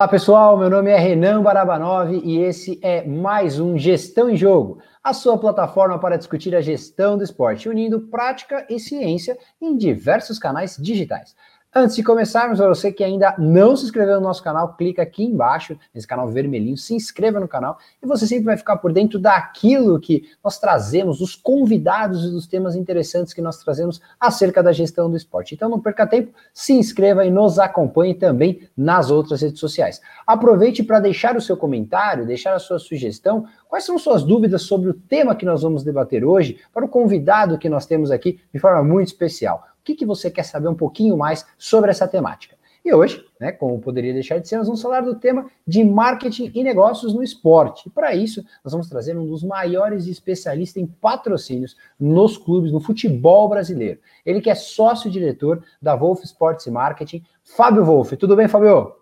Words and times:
Olá 0.00 0.08
pessoal, 0.08 0.56
meu 0.56 0.70
nome 0.70 0.92
é 0.92 0.96
Renan 0.96 1.42
Barabanov 1.42 2.12
e 2.12 2.38
esse 2.38 2.78
é 2.84 3.04
mais 3.04 3.58
um 3.58 3.76
Gestão 3.76 4.30
em 4.30 4.36
Jogo, 4.36 4.80
a 5.02 5.12
sua 5.12 5.36
plataforma 5.36 5.98
para 5.98 6.16
discutir 6.16 6.54
a 6.54 6.60
gestão 6.60 7.18
do 7.18 7.24
esporte, 7.24 7.68
unindo 7.68 8.02
prática 8.02 8.64
e 8.70 8.78
ciência 8.78 9.36
em 9.60 9.76
diversos 9.76 10.38
canais 10.38 10.76
digitais. 10.76 11.34
Antes 11.80 11.94
de 11.94 12.02
começarmos, 12.02 12.58
para 12.58 12.66
você 12.66 12.90
que 12.90 13.04
ainda 13.04 13.36
não 13.38 13.76
se 13.76 13.84
inscreveu 13.84 14.16
no 14.16 14.22
nosso 14.22 14.42
canal, 14.42 14.74
clica 14.74 15.00
aqui 15.00 15.22
embaixo, 15.22 15.78
nesse 15.94 16.08
canal 16.08 16.26
vermelhinho, 16.26 16.76
se 16.76 16.92
inscreva 16.92 17.38
no 17.38 17.46
canal 17.46 17.78
e 18.02 18.06
você 18.06 18.26
sempre 18.26 18.46
vai 18.46 18.56
ficar 18.56 18.78
por 18.78 18.92
dentro 18.92 19.16
daquilo 19.16 20.00
que 20.00 20.24
nós 20.42 20.58
trazemos, 20.58 21.20
dos 21.20 21.36
convidados 21.36 22.24
e 22.24 22.32
dos 22.32 22.48
temas 22.48 22.74
interessantes 22.74 23.32
que 23.32 23.40
nós 23.40 23.58
trazemos 23.58 24.00
acerca 24.18 24.60
da 24.60 24.72
gestão 24.72 25.08
do 25.08 25.16
esporte. 25.16 25.54
Então 25.54 25.68
não 25.68 25.78
perca 25.78 26.04
tempo, 26.04 26.34
se 26.52 26.72
inscreva 26.72 27.24
e 27.24 27.30
nos 27.30 27.60
acompanhe 27.60 28.14
também 28.14 28.68
nas 28.76 29.08
outras 29.08 29.40
redes 29.40 29.60
sociais. 29.60 30.00
Aproveite 30.26 30.82
para 30.82 30.98
deixar 30.98 31.36
o 31.36 31.40
seu 31.40 31.56
comentário, 31.56 32.26
deixar 32.26 32.54
a 32.54 32.58
sua 32.58 32.80
sugestão, 32.80 33.46
quais 33.68 33.84
são 33.84 33.96
suas 34.00 34.24
dúvidas 34.24 34.62
sobre 34.62 34.90
o 34.90 34.94
tema 34.94 35.36
que 35.36 35.46
nós 35.46 35.62
vamos 35.62 35.84
debater 35.84 36.24
hoje, 36.24 36.58
para 36.74 36.84
o 36.84 36.88
convidado 36.88 37.56
que 37.56 37.68
nós 37.68 37.86
temos 37.86 38.10
aqui 38.10 38.40
de 38.52 38.58
forma 38.58 38.82
muito 38.82 39.06
especial 39.06 39.62
que, 39.88 39.94
que 39.94 40.06
você 40.06 40.30
quer 40.30 40.42
saber 40.42 40.68
um 40.68 40.74
pouquinho 40.74 41.16
mais 41.16 41.46
sobre 41.56 41.90
essa 41.90 42.06
temática. 42.06 42.56
E 42.84 42.92
hoje, 42.92 43.24
né, 43.40 43.52
como 43.52 43.80
poderia 43.80 44.12
deixar 44.12 44.38
de 44.38 44.48
ser, 44.48 44.56
nós 44.56 44.66
vamos 44.66 44.80
falar 44.80 45.00
do 45.00 45.16
tema 45.16 45.50
de 45.66 45.82
marketing 45.84 46.50
e 46.54 46.62
negócios 46.62 47.12
no 47.12 47.22
esporte. 47.22 47.90
Para 47.90 48.14
isso, 48.14 48.44
nós 48.64 48.72
vamos 48.72 48.88
trazer 48.88 49.16
um 49.16 49.26
dos 49.26 49.42
maiores 49.42 50.06
especialistas 50.06 50.82
em 50.82 50.86
patrocínios 50.86 51.76
nos 51.98 52.38
clubes, 52.38 52.72
no 52.72 52.80
futebol 52.80 53.48
brasileiro. 53.48 53.98
Ele 54.24 54.40
que 54.40 54.50
é 54.50 54.54
sócio-diretor 54.54 55.62
da 55.82 55.96
Wolf 55.96 56.22
Sports 56.24 56.66
e 56.66 56.70
Marketing, 56.70 57.22
Fábio 57.42 57.84
Wolf. 57.84 58.12
Tudo 58.12 58.36
bem, 58.36 58.48
Fábio? 58.48 58.94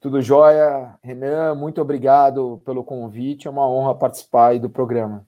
Tudo 0.00 0.22
jóia. 0.22 0.94
Renan, 1.02 1.54
muito 1.54 1.80
obrigado 1.80 2.60
pelo 2.64 2.82
convite. 2.82 3.46
É 3.46 3.50
uma 3.50 3.68
honra 3.68 3.94
participar 3.94 4.58
do 4.58 4.70
programa. 4.70 5.24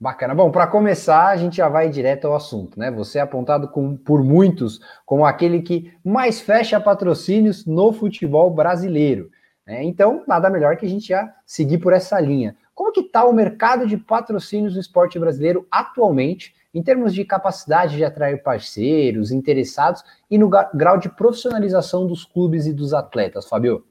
Bacana. 0.00 0.32
Bom, 0.32 0.52
para 0.52 0.64
começar, 0.68 1.26
a 1.26 1.36
gente 1.36 1.56
já 1.56 1.68
vai 1.68 1.88
direto 1.88 2.28
ao 2.28 2.36
assunto, 2.36 2.78
né? 2.78 2.88
Você 2.88 3.18
é 3.18 3.20
apontado 3.20 3.66
com, 3.66 3.96
por 3.96 4.22
muitos 4.22 4.80
como 5.04 5.26
aquele 5.26 5.60
que 5.60 5.92
mais 6.04 6.40
fecha 6.40 6.78
patrocínios 6.80 7.66
no 7.66 7.92
futebol 7.92 8.48
brasileiro. 8.48 9.28
Né? 9.66 9.82
Então, 9.82 10.22
nada 10.28 10.48
melhor 10.48 10.76
que 10.76 10.86
a 10.86 10.88
gente 10.88 11.08
já 11.08 11.34
seguir 11.44 11.78
por 11.78 11.92
essa 11.92 12.20
linha. 12.20 12.56
Como 12.76 12.92
que 12.92 13.00
está 13.00 13.24
o 13.24 13.32
mercado 13.32 13.88
de 13.88 13.96
patrocínios 13.96 14.74
no 14.74 14.80
esporte 14.80 15.18
brasileiro 15.18 15.66
atualmente, 15.68 16.54
em 16.72 16.80
termos 16.80 17.12
de 17.12 17.24
capacidade 17.24 17.96
de 17.96 18.04
atrair 18.04 18.40
parceiros, 18.40 19.32
interessados 19.32 20.04
e 20.30 20.38
no 20.38 20.48
grau 20.48 20.98
de 20.98 21.08
profissionalização 21.08 22.06
dos 22.06 22.24
clubes 22.24 22.66
e 22.66 22.72
dos 22.72 22.94
atletas, 22.94 23.48
Fabio? 23.48 23.84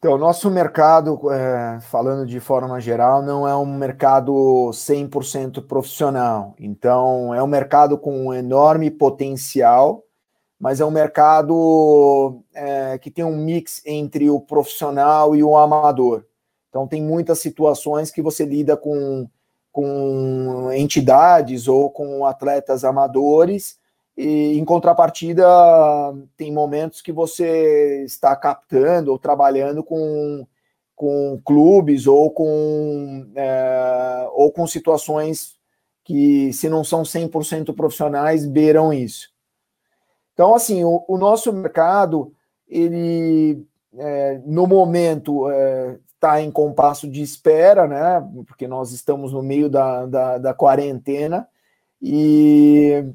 Então, 0.00 0.16
nosso 0.16 0.50
mercado, 0.50 1.30
é, 1.30 1.78
falando 1.82 2.24
de 2.26 2.40
forma 2.40 2.80
geral, 2.80 3.20
não 3.20 3.46
é 3.46 3.54
um 3.54 3.66
mercado 3.66 4.70
100% 4.72 5.60
profissional. 5.66 6.54
Então, 6.58 7.34
é 7.34 7.42
um 7.42 7.46
mercado 7.46 7.98
com 7.98 8.28
um 8.28 8.32
enorme 8.32 8.90
potencial, 8.90 10.02
mas 10.58 10.80
é 10.80 10.86
um 10.86 10.90
mercado 10.90 12.42
é, 12.54 12.96
que 12.96 13.10
tem 13.10 13.22
um 13.26 13.36
mix 13.36 13.82
entre 13.84 14.30
o 14.30 14.40
profissional 14.40 15.36
e 15.36 15.44
o 15.44 15.54
amador. 15.54 16.24
Então, 16.70 16.88
tem 16.88 17.02
muitas 17.02 17.40
situações 17.40 18.10
que 18.10 18.22
você 18.22 18.46
lida 18.46 18.78
com, 18.78 19.28
com 19.70 20.70
entidades 20.72 21.68
ou 21.68 21.90
com 21.90 22.24
atletas 22.24 22.84
amadores 22.84 23.78
e 24.22 24.58
em 24.58 24.64
contrapartida, 24.66 25.46
tem 26.36 26.52
momentos 26.52 27.00
que 27.00 27.10
você 27.10 28.04
está 28.04 28.36
captando 28.36 29.10
ou 29.10 29.18
trabalhando 29.18 29.82
com, 29.82 30.46
com 30.94 31.40
clubes 31.42 32.06
ou 32.06 32.30
com, 32.30 33.26
é, 33.34 34.28
ou 34.34 34.52
com 34.52 34.66
situações 34.66 35.56
que, 36.04 36.52
se 36.52 36.68
não 36.68 36.84
são 36.84 37.02
100% 37.02 37.74
profissionais, 37.74 38.44
beiram 38.44 38.92
isso. 38.92 39.30
Então, 40.34 40.54
assim, 40.54 40.84
o, 40.84 41.02
o 41.08 41.16
nosso 41.16 41.50
mercado, 41.50 42.30
ele, 42.68 43.66
é, 43.96 44.38
no 44.44 44.66
momento, 44.66 45.50
está 46.14 46.40
é, 46.40 46.42
em 46.42 46.50
compasso 46.50 47.08
de 47.08 47.22
espera, 47.22 47.86
né? 47.86 48.22
Porque 48.46 48.68
nós 48.68 48.92
estamos 48.92 49.32
no 49.32 49.42
meio 49.42 49.70
da, 49.70 50.04
da, 50.04 50.36
da 50.36 50.52
quarentena 50.52 51.48
e 52.02 53.14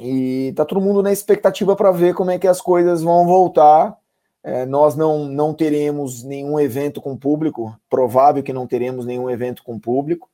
e 0.00 0.52
tá 0.56 0.64
todo 0.64 0.80
mundo 0.80 1.02
na 1.02 1.12
expectativa 1.12 1.76
para 1.76 1.92
ver 1.92 2.14
como 2.14 2.30
é 2.30 2.38
que 2.38 2.48
as 2.48 2.60
coisas 2.60 3.02
vão 3.02 3.26
voltar. 3.26 3.96
É, 4.42 4.66
nós 4.66 4.94
não, 4.94 5.26
não 5.26 5.54
teremos 5.54 6.22
nenhum 6.22 6.60
evento 6.60 7.00
com 7.00 7.16
público, 7.16 7.74
provável 7.88 8.42
que 8.42 8.52
não 8.52 8.66
teremos 8.66 9.06
nenhum 9.06 9.30
evento 9.30 9.62
com 9.62 9.78
público. 9.78 10.28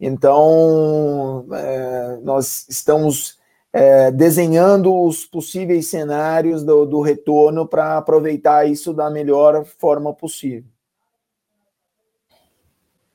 Então, 0.00 1.46
é, 1.52 2.18
nós 2.22 2.66
estamos 2.68 3.38
é, 3.72 4.10
desenhando 4.10 4.92
os 4.92 5.24
possíveis 5.24 5.86
cenários 5.86 6.64
do, 6.64 6.84
do 6.84 7.00
retorno 7.00 7.66
para 7.66 7.98
aproveitar 7.98 8.68
isso 8.68 8.92
da 8.92 9.08
melhor 9.08 9.64
forma 9.64 10.12
possível. 10.12 10.71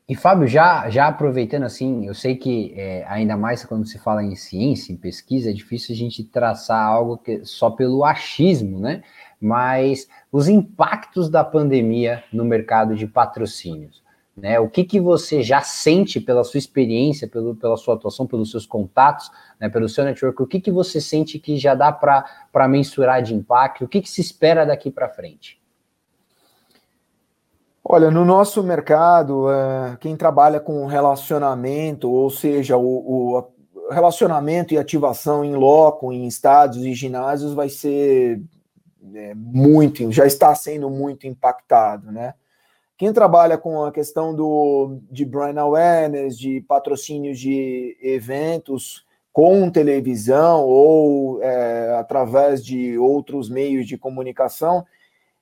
E 0.09 0.15
Fábio, 0.15 0.47
já, 0.47 0.89
já 0.89 1.07
aproveitando 1.07 1.63
assim, 1.63 2.07
eu 2.07 2.13
sei 2.13 2.37
que 2.37 2.73
é, 2.77 3.03
ainda 3.09 3.35
mais 3.35 3.65
quando 3.65 3.85
se 3.85 3.99
fala 3.99 4.23
em 4.23 4.37
ciência, 4.37 4.93
em 4.93 4.95
pesquisa, 4.95 5.49
é 5.49 5.53
difícil 5.53 5.93
a 5.93 5.97
gente 5.97 6.23
traçar 6.23 6.81
algo 6.81 7.17
que, 7.17 7.43
só 7.43 7.69
pelo 7.69 8.05
achismo, 8.05 8.79
né? 8.79 9.03
Mas 9.39 10.07
os 10.31 10.47
impactos 10.47 11.29
da 11.29 11.43
pandemia 11.43 12.23
no 12.31 12.45
mercado 12.45 12.95
de 12.95 13.05
patrocínios, 13.05 14.01
né? 14.35 14.57
O 14.61 14.69
que, 14.69 14.85
que 14.85 14.97
você 14.97 15.43
já 15.43 15.59
sente 15.59 16.21
pela 16.21 16.45
sua 16.45 16.57
experiência, 16.57 17.27
pelo, 17.27 17.53
pela 17.53 17.75
sua 17.75 17.95
atuação, 17.95 18.25
pelos 18.25 18.49
seus 18.49 18.65
contatos, 18.65 19.29
né, 19.59 19.67
pelo 19.67 19.89
seu 19.89 20.05
network, 20.05 20.41
o 20.41 20.47
que, 20.47 20.61
que 20.61 20.71
você 20.71 21.01
sente 21.01 21.37
que 21.37 21.57
já 21.57 21.75
dá 21.75 21.91
para 21.91 22.67
mensurar 22.69 23.21
de 23.21 23.35
impacto, 23.35 23.83
o 23.83 23.89
que, 23.89 24.01
que 24.01 24.09
se 24.09 24.21
espera 24.21 24.65
daqui 24.65 24.89
para 24.89 25.09
frente? 25.09 25.56
Olha, 27.89 28.11
no 28.11 28.25
nosso 28.25 28.61
mercado, 28.61 29.49
é, 29.49 29.95
quem 30.01 30.17
trabalha 30.17 30.59
com 30.59 30.85
relacionamento, 30.87 32.11
ou 32.11 32.29
seja, 32.29 32.75
o, 32.75 32.83
o, 32.83 33.47
relacionamento 33.89 34.73
e 34.73 34.77
ativação 34.77 35.41
em 35.45 35.55
loco, 35.55 36.11
em 36.11 36.27
estádios 36.27 36.83
e 36.83 36.93
ginásios, 36.93 37.53
vai 37.53 37.69
ser 37.69 38.41
é, 39.15 39.33
muito, 39.33 40.11
já 40.11 40.25
está 40.27 40.53
sendo 40.53 40.89
muito 40.89 41.27
impactado, 41.27 42.11
né? 42.11 42.33
Quem 42.97 43.13
trabalha 43.13 43.57
com 43.57 43.85
a 43.85 43.91
questão 43.93 44.35
do, 44.35 44.99
de 45.09 45.23
brand 45.23 45.57
awareness, 45.57 46.37
de 46.37 46.59
patrocínios 46.67 47.39
de 47.39 47.97
eventos 48.01 49.05
com 49.31 49.69
televisão 49.69 50.65
ou 50.65 51.41
é, 51.41 51.95
através 51.97 52.65
de 52.65 52.97
outros 52.97 53.49
meios 53.49 53.87
de 53.87 53.97
comunicação, 53.97 54.85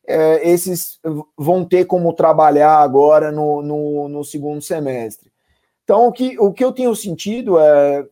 é, 0.07 0.47
esses 0.47 0.99
vão 1.37 1.65
ter 1.65 1.85
como 1.85 2.13
trabalhar 2.13 2.77
agora 2.77 3.31
no, 3.31 3.61
no, 3.61 4.07
no, 4.07 4.23
segundo 4.23 4.61
semestre. 4.61 5.31
Então, 5.83 6.07
o 6.07 6.11
que, 6.11 6.39
o 6.39 6.51
que 6.51 6.63
eu 6.63 6.71
tenho 6.71 6.95
sentido 6.95 7.59
é, 7.59 8.07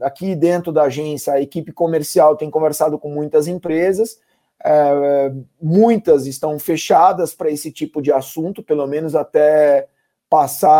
aqui 0.00 0.34
dentro 0.34 0.72
da 0.72 0.84
agência, 0.84 1.32
a 1.32 1.40
equipe 1.40 1.72
comercial 1.72 2.36
tem 2.36 2.50
conversado 2.50 2.98
com 2.98 3.10
muitas 3.10 3.46
empresas, 3.46 4.18
é, 4.64 5.32
muitas 5.60 6.26
estão 6.26 6.58
fechadas 6.58 7.34
para 7.34 7.50
esse 7.50 7.72
tipo 7.72 8.00
de 8.00 8.12
assunto, 8.12 8.62
pelo 8.62 8.86
menos 8.86 9.14
até 9.14 9.88
passar 10.28 10.70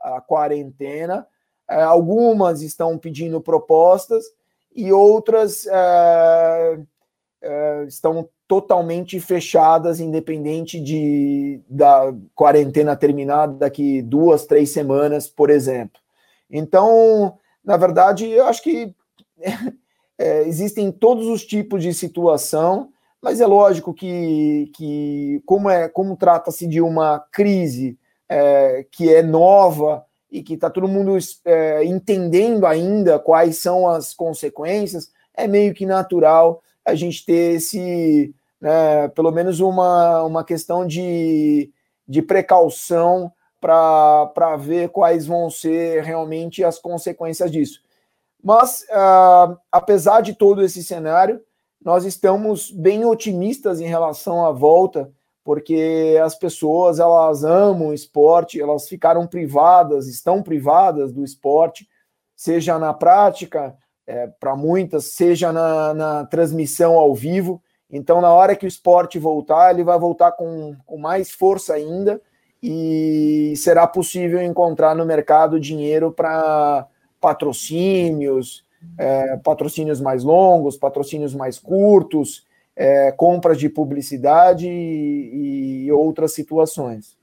a 0.00 0.22
quarentena, 0.26 1.26
é, 1.68 1.82
algumas 1.82 2.62
estão 2.62 2.96
pedindo 2.98 3.40
propostas 3.40 4.24
e 4.74 4.92
outras 4.92 5.66
é 5.66 6.78
estão 7.86 8.28
totalmente 8.48 9.18
fechadas, 9.18 9.98
independente 10.00 10.80
de 10.80 11.60
da 11.68 12.14
quarentena 12.34 12.94
terminar 12.94 13.46
daqui 13.46 14.00
duas, 14.02 14.46
três 14.46 14.70
semanas, 14.70 15.28
por 15.28 15.50
exemplo. 15.50 16.00
Então, 16.50 17.36
na 17.64 17.76
verdade, 17.76 18.28
eu 18.28 18.46
acho 18.46 18.62
que 18.62 18.94
é, 20.18 20.42
existem 20.42 20.92
todos 20.92 21.26
os 21.26 21.44
tipos 21.44 21.82
de 21.82 21.92
situação, 21.92 22.90
mas 23.20 23.40
é 23.40 23.46
lógico 23.46 23.92
que, 23.92 24.70
que 24.74 25.42
como 25.44 25.68
é 25.68 25.88
como 25.88 26.16
trata-se 26.16 26.66
de 26.66 26.80
uma 26.80 27.18
crise 27.32 27.98
é, 28.28 28.86
que 28.90 29.12
é 29.12 29.22
nova 29.22 30.04
e 30.30 30.42
que 30.42 30.54
está 30.54 30.70
todo 30.70 30.88
mundo 30.88 31.16
é, 31.44 31.84
entendendo 31.84 32.66
ainda 32.66 33.18
quais 33.18 33.58
são 33.58 33.88
as 33.88 34.14
consequências, 34.14 35.10
é 35.34 35.48
meio 35.48 35.74
que 35.74 35.84
natural 35.84 36.62
a 36.86 36.94
gente 36.94 37.26
ter 37.26 37.56
esse, 37.56 38.34
né, 38.60 39.08
pelo 39.08 39.32
menos 39.32 39.60
uma, 39.60 40.22
uma 40.22 40.44
questão 40.44 40.86
de, 40.86 41.70
de 42.06 42.22
precaução 42.22 43.32
para 43.60 44.56
ver 44.56 44.90
quais 44.90 45.26
vão 45.26 45.50
ser 45.50 46.04
realmente 46.04 46.62
as 46.62 46.78
consequências 46.78 47.50
disso. 47.50 47.80
Mas, 48.42 48.82
uh, 48.90 49.58
apesar 49.72 50.20
de 50.20 50.34
todo 50.34 50.62
esse 50.62 50.84
cenário, 50.84 51.40
nós 51.82 52.04
estamos 52.04 52.70
bem 52.70 53.04
otimistas 53.04 53.80
em 53.80 53.86
relação 53.86 54.46
à 54.46 54.52
volta, 54.52 55.10
porque 55.42 56.16
as 56.22 56.36
pessoas 56.36 57.00
elas 57.00 57.44
amam 57.44 57.88
o 57.88 57.94
esporte, 57.94 58.60
elas 58.60 58.88
ficaram 58.88 59.26
privadas, 59.26 60.06
estão 60.06 60.42
privadas 60.42 61.12
do 61.12 61.24
esporte, 61.24 61.88
seja 62.36 62.78
na 62.78 62.92
prática, 62.92 63.76
é, 64.06 64.26
para 64.26 64.54
muitas, 64.54 65.06
seja 65.06 65.52
na, 65.52 65.94
na, 65.94 66.24
transmissão 66.26 66.94
ao 66.94 67.14
vivo. 67.14 67.60
Então, 67.90 68.20
na 68.20 68.32
hora 68.32 68.54
que 68.54 68.64
o 68.64 68.68
esporte 68.68 69.18
voltar, 69.18 69.72
ele 69.72 69.84
vai 69.84 69.98
voltar 69.98 70.32
com, 70.32 70.76
com 70.86 70.96
mais 70.96 71.30
força 71.30 71.74
ainda 71.74 72.20
e 72.62 73.54
será 73.56 73.86
possível 73.86 74.42
encontrar 74.42 74.94
no 74.94 75.04
mercado 75.04 75.60
dinheiro 75.60 76.12
para 76.12 76.86
patrocínios, 77.20 78.64
é, 78.98 79.36
patrocínios 79.38 80.00
mais 80.00 80.22
longos, 80.24 80.76
patrocínios 80.76 81.34
mais 81.34 81.58
curtos, 81.58 82.46
é, 82.74 83.10
compras 83.12 83.58
de 83.58 83.68
publicidade 83.68 84.68
e, 84.68 85.84
e 85.86 85.92
outras 85.92 86.32
situações. 86.32 87.15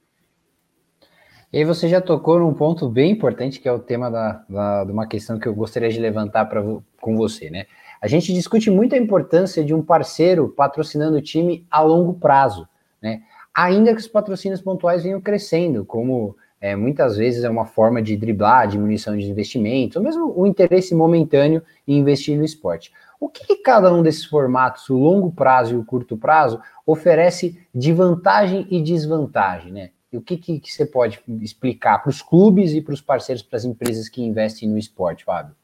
E 1.54 1.58
aí 1.58 1.64
você 1.64 1.88
já 1.88 2.00
tocou 2.00 2.40
num 2.40 2.52
ponto 2.52 2.88
bem 2.88 3.12
importante, 3.12 3.60
que 3.60 3.68
é 3.68 3.72
o 3.72 3.78
tema 3.78 4.10
da, 4.10 4.44
da, 4.48 4.82
de 4.82 4.90
uma 4.90 5.06
questão 5.06 5.38
que 5.38 5.46
eu 5.46 5.54
gostaria 5.54 5.88
de 5.88 6.00
levantar 6.00 6.46
pra, 6.46 6.60
com 7.00 7.16
você, 7.16 7.48
né? 7.48 7.66
A 8.02 8.08
gente 8.08 8.34
discute 8.34 8.72
muito 8.72 8.96
a 8.96 8.98
importância 8.98 9.64
de 9.64 9.72
um 9.72 9.80
parceiro 9.80 10.48
patrocinando 10.48 11.16
o 11.16 11.22
time 11.22 11.64
a 11.70 11.80
longo 11.80 12.14
prazo, 12.14 12.68
né? 13.00 13.22
Ainda 13.54 13.94
que 13.94 14.00
os 14.00 14.08
patrocínios 14.08 14.60
pontuais 14.60 15.04
venham 15.04 15.20
crescendo, 15.20 15.84
como 15.84 16.36
é, 16.60 16.74
muitas 16.74 17.16
vezes 17.16 17.44
é 17.44 17.48
uma 17.48 17.66
forma 17.66 18.02
de 18.02 18.16
driblar 18.16 18.66
diminuição 18.66 19.16
de 19.16 19.30
investimentos, 19.30 19.96
ou 19.96 20.02
mesmo 20.02 20.34
o 20.36 20.48
interesse 20.48 20.92
momentâneo 20.92 21.62
em 21.86 21.98
investir 21.98 22.36
no 22.36 22.44
esporte. 22.44 22.92
O 23.20 23.28
que, 23.28 23.46
que, 23.46 23.62
cada 23.62 23.94
um 23.94 24.02
desses 24.02 24.24
formatos, 24.24 24.90
o 24.90 24.98
longo 24.98 25.30
prazo 25.30 25.76
e 25.76 25.78
o 25.78 25.84
curto 25.84 26.16
prazo, 26.16 26.60
oferece 26.84 27.56
de 27.72 27.92
vantagem 27.92 28.66
e 28.72 28.82
desvantagem, 28.82 29.70
né? 29.70 29.90
E 30.14 30.16
o 30.16 30.22
que, 30.22 30.36
que, 30.36 30.60
que 30.60 30.72
você 30.72 30.86
pode 30.86 31.20
explicar 31.42 31.98
para 31.98 32.08
os 32.08 32.22
clubes 32.22 32.72
e 32.72 32.80
para 32.80 32.94
os 32.94 33.00
parceiros, 33.00 33.42
para 33.42 33.56
as 33.56 33.64
empresas 33.64 34.08
que 34.08 34.22
investem 34.22 34.68
no 34.68 34.78
esporte, 34.78 35.24
Fábio? 35.24 35.56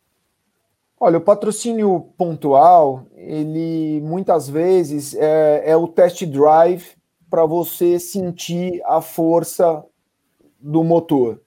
Olha, 0.98 1.18
o 1.18 1.20
patrocínio 1.20 2.08
pontual, 2.18 3.06
ele 3.14 4.00
muitas 4.00 4.48
vezes 4.48 5.14
é, 5.14 5.70
é 5.70 5.76
o 5.76 5.86
test 5.86 6.26
drive 6.26 6.96
para 7.30 7.46
você 7.46 8.00
sentir 8.00 8.82
a 8.86 9.00
força 9.00 9.84
do 10.58 10.82
motor. 10.82 11.40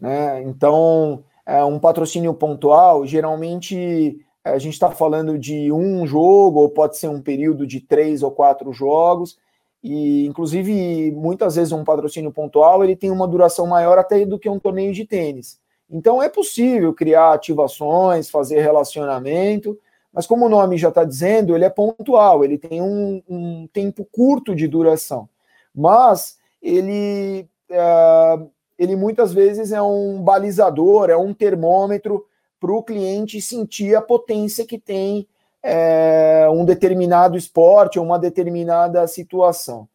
Né? 0.00 0.42
Então, 0.44 1.22
é 1.44 1.62
um 1.62 1.78
patrocínio 1.78 2.32
pontual, 2.32 3.04
geralmente 3.04 4.24
a 4.42 4.56
gente 4.56 4.72
está 4.72 4.90
falando 4.90 5.38
de 5.38 5.70
um 5.70 6.06
jogo, 6.06 6.60
ou 6.60 6.70
pode 6.70 6.96
ser 6.96 7.08
um 7.08 7.20
período 7.20 7.66
de 7.66 7.78
três 7.78 8.22
ou 8.22 8.30
quatro 8.30 8.72
jogos, 8.72 9.36
e 9.82 10.26
inclusive 10.26 11.12
muitas 11.12 11.56
vezes 11.56 11.72
um 11.72 11.84
patrocínio 11.84 12.32
pontual 12.32 12.82
ele 12.82 12.96
tem 12.96 13.10
uma 13.10 13.28
duração 13.28 13.66
maior 13.66 13.98
até 13.98 14.24
do 14.26 14.38
que 14.38 14.48
um 14.48 14.58
torneio 14.58 14.92
de 14.92 15.04
tênis. 15.04 15.60
Então 15.90 16.22
é 16.22 16.28
possível 16.28 16.92
criar 16.92 17.32
ativações, 17.32 18.28
fazer 18.28 18.60
relacionamento, 18.60 19.78
mas 20.12 20.26
como 20.26 20.46
o 20.46 20.48
nome 20.48 20.76
já 20.76 20.88
está 20.88 21.04
dizendo, 21.04 21.54
ele 21.54 21.64
é 21.64 21.70
pontual, 21.70 22.44
ele 22.44 22.58
tem 22.58 22.82
um, 22.82 23.22
um 23.28 23.68
tempo 23.72 24.06
curto 24.10 24.54
de 24.54 24.66
duração. 24.66 25.28
Mas 25.74 26.38
ele 26.60 27.48
é, 27.70 28.38
ele 28.78 28.96
muitas 28.96 29.32
vezes 29.32 29.72
é 29.72 29.82
um 29.82 30.22
balizador, 30.22 31.10
é 31.10 31.16
um 31.16 31.34
termômetro 31.34 32.24
para 32.60 32.72
o 32.72 32.82
cliente 32.82 33.40
sentir 33.40 33.94
a 33.94 34.02
potência 34.02 34.66
que 34.66 34.78
tem 34.78 35.26
é, 35.62 36.48
um 36.50 36.64
determinado 36.64 37.36
esporte 37.36 37.98
ou 37.98 38.04
uma 38.04 38.18
determinada 38.18 39.06
situação. 39.06 39.88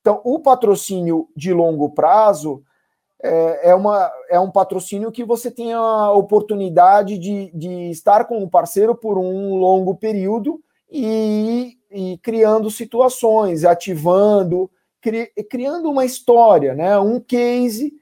Então, 0.00 0.20
o 0.24 0.38
patrocínio 0.38 1.28
de 1.36 1.52
longo 1.52 1.90
prazo 1.90 2.62
é, 3.22 3.70
é, 3.70 3.74
uma, 3.74 4.10
é 4.30 4.40
um 4.40 4.50
patrocínio 4.50 5.12
que 5.12 5.24
você 5.24 5.50
tem 5.50 5.72
a 5.74 6.10
oportunidade 6.12 7.18
de, 7.18 7.50
de 7.54 7.90
estar 7.90 8.24
com 8.24 8.42
o 8.42 8.48
parceiro 8.48 8.94
por 8.94 9.18
um 9.18 9.56
longo 9.56 9.94
período 9.94 10.60
e, 10.90 11.76
e 11.90 12.18
criando 12.22 12.70
situações, 12.70 13.64
ativando, 13.64 14.70
cri, 15.02 15.30
criando 15.50 15.90
uma 15.90 16.04
história, 16.04 16.74
né? 16.74 16.98
um 16.98 17.20
case 17.20 17.92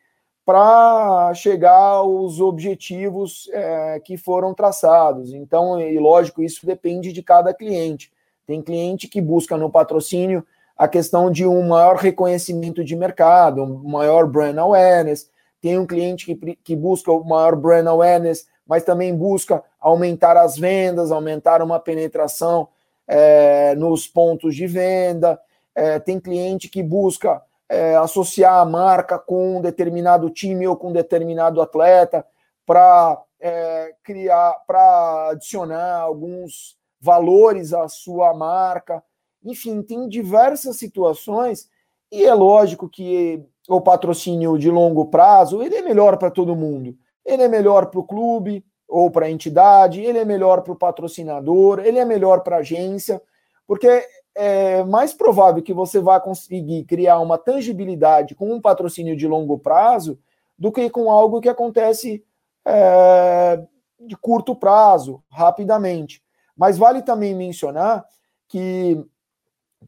para 0.48 1.34
chegar 1.34 1.76
aos 1.76 2.40
objetivos 2.40 3.50
é, 3.52 4.00
que 4.00 4.16
foram 4.16 4.54
traçados. 4.54 5.34
Então, 5.34 5.78
e 5.78 5.98
lógico, 5.98 6.42
isso 6.42 6.64
depende 6.64 7.12
de 7.12 7.22
cada 7.22 7.52
cliente. 7.52 8.10
Tem 8.46 8.62
cliente 8.62 9.08
que 9.08 9.20
busca 9.20 9.58
no 9.58 9.70
patrocínio 9.70 10.42
a 10.74 10.88
questão 10.88 11.30
de 11.30 11.46
um 11.46 11.68
maior 11.68 11.96
reconhecimento 11.96 12.82
de 12.82 12.96
mercado, 12.96 13.62
um 13.62 13.90
maior 13.90 14.26
brand 14.26 14.56
awareness. 14.56 15.28
Tem 15.60 15.78
um 15.78 15.84
cliente 15.84 16.24
que, 16.24 16.56
que 16.64 16.74
busca 16.74 17.12
o 17.12 17.22
maior 17.22 17.54
brand 17.54 17.86
awareness, 17.86 18.46
mas 18.66 18.82
também 18.82 19.14
busca 19.14 19.62
aumentar 19.78 20.34
as 20.38 20.56
vendas, 20.56 21.12
aumentar 21.12 21.60
uma 21.60 21.78
penetração 21.78 22.68
é, 23.06 23.74
nos 23.74 24.06
pontos 24.06 24.56
de 24.56 24.66
venda 24.66 25.38
é, 25.78 26.00
tem 26.00 26.18
cliente 26.18 26.68
que 26.68 26.82
busca 26.82 27.40
é, 27.68 27.96
associar 27.96 28.54
a 28.54 28.64
marca 28.64 29.18
com 29.18 29.58
um 29.58 29.60
determinado 29.60 30.30
time 30.30 30.66
ou 30.66 30.76
com 30.76 30.88
um 30.88 30.92
determinado 30.92 31.60
atleta 31.60 32.24
para 32.64 33.22
é, 33.40 33.94
criar, 34.02 34.54
para 34.66 35.30
adicionar 35.30 36.00
alguns 36.00 36.76
valores 37.00 37.72
à 37.72 37.88
sua 37.88 38.34
marca. 38.34 39.02
Enfim, 39.44 39.82
tem 39.82 40.08
diversas 40.08 40.76
situações 40.76 41.68
e 42.10 42.24
é 42.24 42.34
lógico 42.34 42.88
que 42.88 43.44
o 43.68 43.80
patrocínio 43.80 44.58
de 44.58 44.70
longo 44.70 45.06
prazo 45.06 45.62
ele 45.62 45.76
é 45.76 45.82
melhor 45.82 46.16
para 46.16 46.30
todo 46.30 46.56
mundo. 46.56 46.96
Ele 47.24 47.42
é 47.42 47.48
melhor 47.48 47.86
para 47.86 48.00
o 48.00 48.04
clube 48.04 48.64
ou 48.88 49.10
para 49.10 49.26
a 49.26 49.30
entidade, 49.30 50.00
ele 50.00 50.18
é 50.18 50.24
melhor 50.24 50.62
para 50.62 50.72
o 50.72 50.76
patrocinador, 50.76 51.80
ele 51.80 51.98
é 51.98 52.04
melhor 52.04 52.40
para 52.40 52.56
a 52.56 52.60
agência, 52.60 53.20
porque 53.66 54.02
é 54.40 54.84
mais 54.84 55.12
provável 55.12 55.60
que 55.60 55.72
você 55.72 56.00
vá 56.00 56.20
conseguir 56.20 56.84
criar 56.84 57.18
uma 57.18 57.36
tangibilidade 57.36 58.36
com 58.36 58.52
um 58.52 58.60
patrocínio 58.60 59.16
de 59.16 59.26
longo 59.26 59.58
prazo 59.58 60.16
do 60.56 60.70
que 60.70 60.88
com 60.88 61.10
algo 61.10 61.40
que 61.40 61.48
acontece 61.48 62.24
é, 62.64 63.60
de 63.98 64.16
curto 64.16 64.54
prazo, 64.54 65.20
rapidamente. 65.28 66.22
Mas 66.56 66.78
vale 66.78 67.02
também 67.02 67.34
mencionar 67.34 68.06
que 68.46 69.04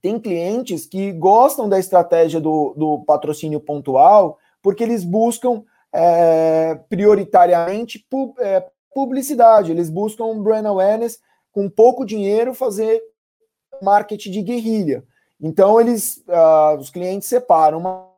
tem 0.02 0.18
clientes 0.18 0.84
que 0.84 1.12
gostam 1.12 1.68
da 1.68 1.78
estratégia 1.78 2.40
do, 2.40 2.74
do 2.76 3.04
patrocínio 3.06 3.60
pontual 3.60 4.36
porque 4.60 4.82
eles 4.82 5.04
buscam 5.04 5.62
é, 5.92 6.74
prioritariamente 6.88 8.04
pu, 8.10 8.34
é, 8.40 8.66
publicidade, 8.92 9.70
eles 9.70 9.88
buscam 9.88 10.42
brand 10.42 10.66
awareness 10.66 11.20
com 11.52 11.70
pouco 11.70 12.04
dinheiro 12.04 12.52
fazer 12.52 13.00
marketing 13.82 14.30
de 14.30 14.42
guerrilha. 14.42 15.04
Então 15.40 15.80
eles, 15.80 16.22
uh, 16.28 16.76
os 16.78 16.90
clientes 16.90 17.28
separam 17.28 17.78
uma... 17.78 18.08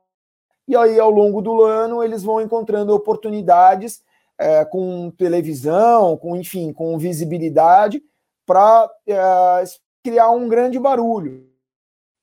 e 0.66 0.76
aí 0.76 0.98
ao 0.98 1.10
longo 1.10 1.40
do 1.40 1.62
ano 1.62 2.02
eles 2.02 2.22
vão 2.22 2.40
encontrando 2.40 2.94
oportunidades 2.94 4.02
uh, 4.40 4.68
com 4.70 5.10
televisão, 5.10 6.16
com 6.16 6.36
enfim, 6.36 6.72
com 6.72 6.98
visibilidade 6.98 8.02
para 8.44 8.86
uh, 8.86 9.80
criar 10.02 10.30
um 10.30 10.48
grande 10.48 10.78
barulho. 10.78 11.48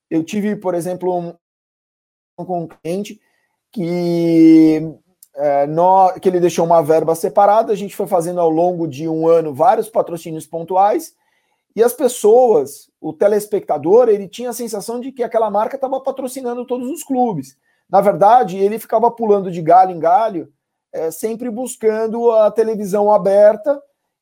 Eu 0.10 0.24
tive, 0.24 0.56
por 0.56 0.74
exemplo, 0.74 1.16
um, 1.18 1.34
um 2.38 2.68
cliente 2.68 3.22
que 3.72 4.82
é, 5.40 5.66
que 6.22 6.28
ele 6.28 6.40
deixou 6.40 6.66
uma 6.66 6.82
verba 6.82 7.16
separada, 7.16 7.72
a 7.72 7.76
gente 7.76 7.96
foi 7.96 8.08
fazendo 8.08 8.42
ao 8.42 8.50
longo 8.50 8.86
de 8.86 9.08
um 9.08 9.28
ano 9.28 9.54
vários 9.54 9.88
patrocínios 9.88 10.46
pontuais, 10.46 11.14
e 11.76 11.84
as 11.84 11.94
pessoas, 11.94 12.90
o 13.00 13.14
telespectador, 13.14 14.10
ele 14.10 14.28
tinha 14.28 14.50
a 14.50 14.54
sensação 14.54 15.00
de 15.00 15.12
que 15.12 15.24
aquela 15.24 15.50
marca 15.50 15.76
estava 15.76 16.00
patrocinando 16.00 16.66
todos 16.66 16.90
os 16.90 17.04
clubes. 17.04 17.58
Na 17.90 18.02
verdade, 18.02 18.58
ele 18.58 18.80
ficava 18.80 19.10
pulando 19.10 19.52
de 19.52 19.62
galho 19.62 19.92
em 19.92 20.00
galho, 20.00 20.52
é, 20.92 21.12
sempre 21.12 21.50
buscando 21.50 22.32
a 22.32 22.52
televisão 22.52 23.12
aberta. 23.12 23.82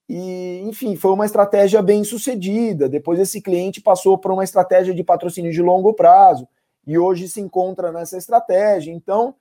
E, 0.09 0.61
enfim, 0.65 0.95
foi 0.95 1.11
uma 1.11 1.25
estratégia 1.25 1.81
bem 1.81 2.03
sucedida. 2.03 2.87
Depois, 2.87 3.19
esse 3.19 3.41
cliente 3.41 3.81
passou 3.81 4.17
por 4.17 4.31
uma 4.31 4.43
estratégia 4.43 4.93
de 4.93 5.03
patrocínio 5.03 5.51
de 5.51 5.61
longo 5.61 5.93
prazo 5.93 6.47
e 6.85 6.97
hoje 6.97 7.27
se 7.27 7.41
encontra 7.41 7.91
nessa 7.91 8.17
estratégia. 8.17 8.91
Então, 8.91 9.35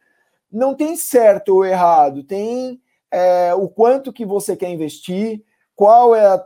não 0.50 0.74
tem 0.74 0.96
certo 0.96 1.56
ou 1.56 1.64
errado, 1.64 2.24
tem 2.24 2.80
é, 3.10 3.54
o 3.54 3.68
quanto 3.68 4.12
que 4.12 4.24
você 4.24 4.56
quer 4.56 4.70
investir, 4.70 5.42
qual 5.74 6.14
é 6.14 6.26
a 6.26 6.44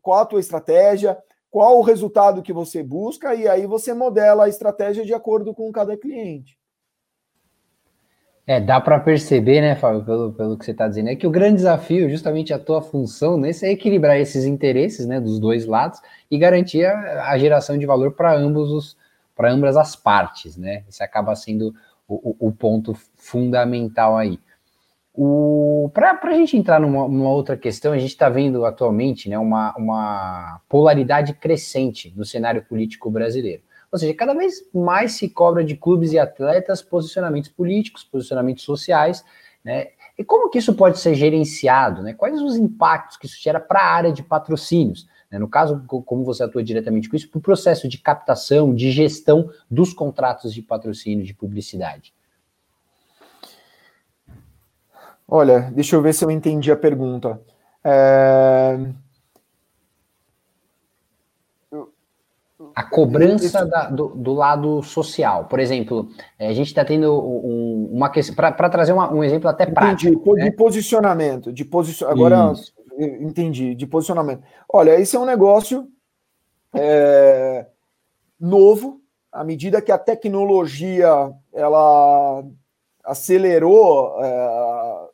qual 0.00 0.20
a 0.20 0.26
tua 0.26 0.40
estratégia, 0.40 1.16
qual 1.50 1.78
o 1.78 1.82
resultado 1.82 2.42
que 2.42 2.52
você 2.52 2.82
busca, 2.82 3.34
e 3.34 3.46
aí 3.46 3.66
você 3.66 3.92
modela 3.92 4.44
a 4.44 4.48
estratégia 4.48 5.04
de 5.04 5.12
acordo 5.12 5.54
com 5.54 5.70
cada 5.70 5.96
cliente. 5.96 6.58
É, 8.44 8.60
dá 8.60 8.80
para 8.80 8.98
perceber, 8.98 9.60
né, 9.60 9.76
Fábio, 9.76 10.04
pelo, 10.04 10.32
pelo 10.32 10.58
que 10.58 10.64
você 10.64 10.72
está 10.72 10.88
dizendo, 10.88 11.10
é 11.10 11.16
que 11.16 11.26
o 11.26 11.30
grande 11.30 11.56
desafio, 11.56 12.10
justamente 12.10 12.52
a 12.52 12.58
tua 12.58 12.82
função 12.82 13.36
nesse, 13.36 13.64
é 13.64 13.70
equilibrar 13.70 14.18
esses 14.18 14.44
interesses, 14.44 15.06
né, 15.06 15.20
dos 15.20 15.38
dois 15.38 15.64
lados 15.64 16.00
e 16.28 16.36
garantir 16.36 16.84
a, 16.84 17.30
a 17.30 17.38
geração 17.38 17.78
de 17.78 17.86
valor 17.86 18.12
para 18.12 18.34
ambos 18.34 18.70
os, 18.72 18.96
para 19.36 19.52
ambas 19.52 19.76
as 19.76 19.94
partes, 19.94 20.56
né? 20.56 20.82
Isso 20.88 21.04
acaba 21.04 21.36
sendo 21.36 21.72
o, 22.08 22.30
o, 22.30 22.48
o 22.48 22.52
ponto 22.52 22.94
fundamental 23.14 24.16
aí. 24.16 24.40
Para 25.92 26.18
a 26.22 26.34
gente 26.34 26.56
entrar 26.56 26.80
numa, 26.80 27.06
numa, 27.06 27.30
outra 27.30 27.56
questão, 27.56 27.92
a 27.92 27.98
gente 27.98 28.10
está 28.10 28.28
vendo 28.28 28.64
atualmente 28.64 29.28
né, 29.28 29.38
uma, 29.38 29.74
uma 29.76 30.60
polaridade 30.68 31.34
crescente 31.34 32.12
no 32.16 32.24
cenário 32.24 32.64
político 32.64 33.10
brasileiro. 33.10 33.62
Ou 33.90 33.98
seja, 33.98 34.14
cada 34.14 34.32
vez 34.32 34.66
mais 34.72 35.12
se 35.12 35.28
cobra 35.28 35.62
de 35.62 35.76
clubes 35.76 36.12
e 36.12 36.18
atletas 36.18 36.80
posicionamentos 36.80 37.50
políticos, 37.50 38.02
posicionamentos 38.02 38.64
sociais, 38.64 39.22
né? 39.62 39.88
E 40.18 40.24
como 40.24 40.50
que 40.50 40.58
isso 40.58 40.74
pode 40.74 40.98
ser 40.98 41.14
gerenciado, 41.14 42.02
né? 42.02 42.14
Quais 42.14 42.40
os 42.40 42.56
impactos 42.56 43.16
que 43.16 43.26
isso 43.26 43.40
gera 43.40 43.60
para 43.60 43.80
a 43.80 43.92
área 43.94 44.12
de 44.12 44.22
patrocínios? 44.22 45.06
Né? 45.30 45.38
No 45.38 45.48
caso, 45.48 45.82
como 45.86 46.24
você 46.24 46.42
atua 46.42 46.62
diretamente 46.62 47.08
com 47.08 47.16
isso, 47.16 47.28
para 47.28 47.38
o 47.38 47.42
processo 47.42 47.88
de 47.88 47.98
captação, 47.98 48.74
de 48.74 48.90
gestão 48.90 49.50
dos 49.70 49.92
contratos 49.92 50.52
de 50.52 50.62
patrocínio, 50.62 51.24
de 51.24 51.34
publicidade. 51.34 52.12
Olha, 55.34 55.70
deixa 55.72 55.96
eu 55.96 56.02
ver 56.02 56.12
se 56.12 56.22
eu 56.22 56.30
entendi 56.30 56.70
a 56.70 56.76
pergunta. 56.76 57.40
É... 57.82 58.78
A 62.74 62.82
cobrança 62.84 63.64
da, 63.64 63.88
do, 63.88 64.08
do, 64.08 64.34
lado 64.34 64.82
social. 64.82 65.46
Por 65.46 65.58
exemplo, 65.58 66.10
é, 66.38 66.48
a 66.48 66.52
gente 66.52 66.66
está 66.66 66.84
tendo 66.84 67.18
um, 67.18 67.88
uma 67.90 68.10
questão. 68.10 68.34
Para 68.34 68.68
trazer 68.68 68.92
uma, 68.92 69.10
um 69.10 69.24
exemplo 69.24 69.48
até 69.48 69.64
prático. 69.64 70.12
Entendi, 70.12 70.36
né? 70.36 70.50
de 70.50 70.54
posicionamento. 70.54 71.50
De 71.50 71.64
posicio... 71.64 72.06
Agora, 72.08 72.52
Isso. 72.52 72.70
entendi, 72.98 73.74
de 73.74 73.86
posicionamento. 73.86 74.42
Olha, 74.70 75.00
esse 75.00 75.16
é 75.16 75.18
um 75.18 75.24
negócio 75.24 75.88
é, 76.74 77.66
novo, 78.38 79.00
à 79.32 79.42
medida 79.42 79.80
que 79.80 79.92
a 79.92 79.96
tecnologia 79.96 81.32
ela 81.54 82.44
acelerou 83.02 84.22
é, 84.22 85.11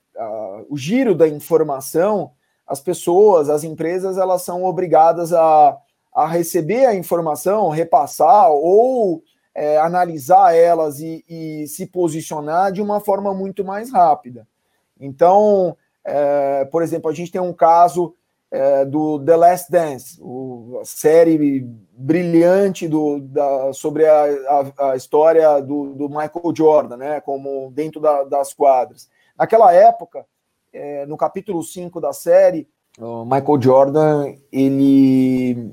o 0.69 0.77
giro 0.77 1.15
da 1.15 1.29
informação, 1.29 2.33
as 2.67 2.81
pessoas, 2.81 3.49
as 3.49 3.65
empresas, 3.65 4.19
elas 4.19 4.43
são 4.43 4.65
obrigadas 4.65 5.33
a, 5.33 5.77
a 6.15 6.27
receber 6.27 6.87
a 6.87 6.95
informação, 6.95 7.69
repassar 7.69 8.51
ou 8.51 9.23
é, 9.55 9.79
analisar 9.79 10.55
elas 10.55 11.01
e, 11.01 11.25
e, 11.29 11.67
se 11.67 11.87
posicionar 11.87 12.71
de 12.71 12.81
uma 12.81 13.01
forma 13.01 13.35
muito 13.35 13.65
mais 13.65 13.93
rápida. 13.93 14.47
Então, 15.01 15.77
é, 16.05 16.65
por 16.67 16.83
exemplo, 16.83 17.11
a 17.11 17.15
gente 17.15 17.33
tem 17.33 17.41
um 17.41 17.53
caso 17.53 18.15
é, 18.51 18.85
do 18.85 19.19
The 19.25 19.37
Last 19.37 19.71
Dance, 19.71 20.19
o, 20.23 20.79
a 20.81 20.85
série 20.85 21.67
brilhante 21.93 22.87
do, 22.87 23.21
da, 23.21 23.73
sobre 23.73 24.07
a, 24.07 24.25
a, 24.25 24.91
a 24.91 24.97
história 24.97 25.61
do, 25.61 25.95
do, 25.95 26.09
Michael 26.09 26.55
Jordan, 26.55 26.97
né, 26.97 27.21
como 27.21 27.71
dentro 27.73 28.01
da, 28.01 28.25
das 28.25 28.55
quadras. 28.55 29.09
Naquela 29.39 29.73
época, 29.73 30.27
é, 30.73 31.07
no 31.07 31.17
capítulo 31.17 31.63
5 31.63 32.01
da 32.01 32.13
série, 32.13 32.69
o 32.99 33.25
Michael 33.25 33.63
Jordan, 33.63 34.35
ele 34.51 35.73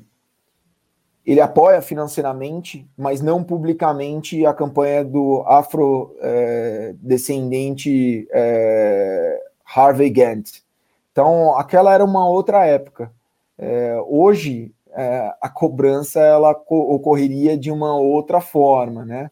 ele 1.26 1.42
apoia 1.42 1.82
financeiramente, 1.82 2.88
mas 2.96 3.20
não 3.20 3.44
publicamente 3.44 4.46
a 4.46 4.54
campanha 4.54 5.04
do 5.04 5.44
afrodescendente 5.48 8.28
é, 8.32 8.32
é, 8.32 9.42
Harvey 9.76 10.12
Gantt. 10.12 10.64
Então, 11.12 11.58
aquela 11.58 11.92
era 11.92 12.06
uma 12.06 12.30
outra 12.30 12.68
época. 12.68 13.12
É, 13.58 13.98
hoje, 14.08 14.72
é, 14.92 15.34
a 15.42 15.50
cobrança 15.50 16.20
ela 16.20 16.52
ocorreria 16.52 17.58
de 17.58 17.72
uma 17.72 17.98
outra 17.98 18.40
forma, 18.40 19.04
né? 19.04 19.32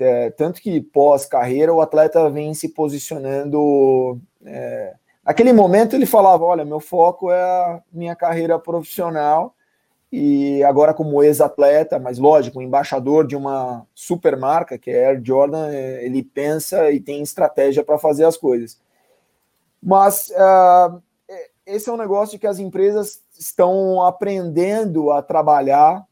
É, 0.00 0.30
tanto 0.30 0.60
que 0.60 0.80
pós-carreira 0.80 1.72
o 1.72 1.80
atleta 1.80 2.28
vem 2.30 2.54
se 2.54 2.70
posicionando. 2.70 4.18
É, 4.44 4.94
naquele 5.24 5.52
momento 5.52 5.94
ele 5.94 6.06
falava: 6.06 6.44
olha, 6.44 6.64
meu 6.64 6.80
foco 6.80 7.30
é 7.30 7.40
a 7.40 7.82
minha 7.92 8.16
carreira 8.16 8.58
profissional 8.58 9.54
e 10.12 10.64
agora 10.64 10.92
como 10.92 11.22
ex-atleta, 11.22 11.98
mas 11.98 12.18
lógico, 12.18 12.60
embaixador 12.60 13.26
de 13.26 13.36
uma 13.36 13.86
super 13.94 14.36
marca 14.36 14.76
que 14.76 14.90
é 14.90 15.06
Air 15.06 15.22
Jordan, 15.22 15.68
é, 15.70 16.04
ele 16.04 16.22
pensa 16.22 16.90
e 16.90 16.98
tem 16.98 17.22
estratégia 17.22 17.84
para 17.84 17.98
fazer 17.98 18.24
as 18.24 18.36
coisas. 18.36 18.80
Mas 19.82 20.30
uh, 20.30 21.00
esse 21.64 21.88
é 21.88 21.92
um 21.92 21.96
negócio 21.96 22.38
que 22.38 22.46
as 22.46 22.58
empresas 22.58 23.22
estão 23.38 24.02
aprendendo 24.02 25.12
a 25.12 25.22
trabalhar 25.22 26.04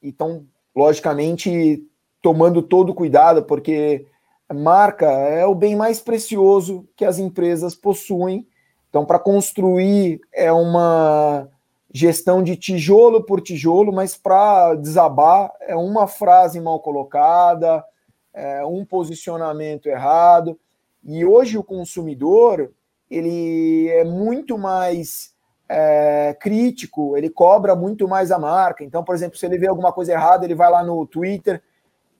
e 0.00 0.10
estão, 0.10 0.46
logicamente, 0.74 1.84
tomando 2.22 2.62
todo 2.62 2.94
cuidado, 2.94 3.42
porque 3.44 4.06
marca 4.52 5.06
é 5.06 5.46
o 5.46 5.54
bem 5.54 5.76
mais 5.76 6.00
precioso 6.00 6.86
que 6.96 7.04
as 7.04 7.18
empresas 7.18 7.74
possuem. 7.74 8.46
Então, 8.88 9.04
para 9.04 9.18
construir 9.18 10.20
é 10.32 10.52
uma 10.52 11.48
gestão 11.92 12.42
de 12.42 12.56
tijolo 12.56 13.24
por 13.24 13.40
tijolo, 13.40 13.92
mas 13.92 14.16
para 14.16 14.74
desabar 14.74 15.52
é 15.60 15.74
uma 15.74 16.06
frase 16.06 16.60
mal 16.60 16.80
colocada, 16.80 17.84
é 18.32 18.64
um 18.64 18.84
posicionamento 18.84 19.86
errado. 19.86 20.58
E 21.04 21.24
hoje 21.24 21.56
o 21.56 21.64
consumidor 21.64 22.72
ele 23.10 23.88
é 23.88 24.04
muito 24.04 24.56
mais 24.56 25.34
é, 25.68 26.36
crítico, 26.38 27.16
ele 27.16 27.28
cobra 27.28 27.74
muito 27.74 28.06
mais 28.06 28.30
a 28.30 28.38
marca. 28.38 28.84
Então, 28.84 29.02
por 29.02 29.14
exemplo, 29.14 29.36
se 29.36 29.46
ele 29.46 29.58
vê 29.58 29.66
alguma 29.66 29.92
coisa 29.92 30.12
errada, 30.12 30.44
ele 30.44 30.54
vai 30.54 30.70
lá 30.70 30.82
no 30.82 31.04
Twitter 31.06 31.60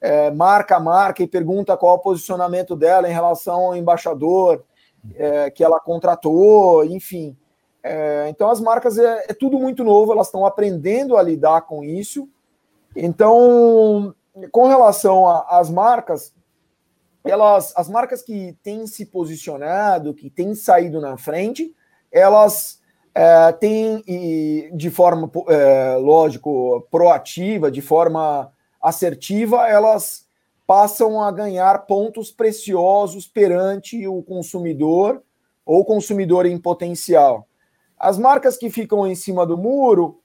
é, 0.00 0.30
marca 0.30 0.76
a 0.76 0.80
marca 0.80 1.22
e 1.22 1.28
pergunta 1.28 1.76
qual 1.76 1.96
o 1.96 2.00
posicionamento 2.00 2.74
dela 2.74 3.08
em 3.08 3.12
relação 3.12 3.66
ao 3.66 3.76
embaixador 3.76 4.64
é, 5.14 5.50
que 5.50 5.62
ela 5.62 5.78
contratou, 5.78 6.84
enfim. 6.84 7.36
É, 7.82 8.28
então, 8.28 8.50
as 8.50 8.60
marcas 8.60 8.98
é, 8.98 9.26
é, 9.28 9.34
tudo 9.34 9.58
muito 9.58 9.84
novo, 9.84 10.12
elas 10.12 10.28
estão 10.28 10.44
aprendendo 10.44 11.16
a 11.16 11.22
lidar 11.22 11.62
com 11.62 11.82
isso. 11.82 12.28
Então, 12.94 14.14
com 14.50 14.68
relação 14.68 15.26
às 15.48 15.70
marcas, 15.70 16.34
elas, 17.24 17.72
as 17.76 17.88
marcas 17.88 18.22
que 18.22 18.56
têm 18.62 18.86
se 18.86 19.06
posicionado, 19.06 20.14
que 20.14 20.30
têm 20.30 20.54
saído 20.54 21.00
na 21.00 21.16
frente, 21.16 21.74
elas 22.10 22.80
é, 23.14 23.52
têm, 23.52 24.02
de 24.74 24.90
forma, 24.90 25.30
é, 25.48 25.96
lógico, 25.96 26.86
proativa, 26.90 27.70
de 27.70 27.80
forma 27.80 28.52
assertiva, 28.80 29.68
elas 29.68 30.26
passam 30.66 31.20
a 31.20 31.32
ganhar 31.32 31.86
pontos 31.86 32.30
preciosos 32.30 33.26
perante 33.26 34.06
o 34.06 34.22
consumidor 34.22 35.22
ou 35.66 35.84
consumidor 35.84 36.46
em 36.46 36.56
potencial. 36.58 37.46
As 37.98 38.18
marcas 38.18 38.56
que 38.56 38.70
ficam 38.70 39.06
em 39.06 39.14
cima 39.14 39.44
do 39.44 39.58
muro, 39.58 40.20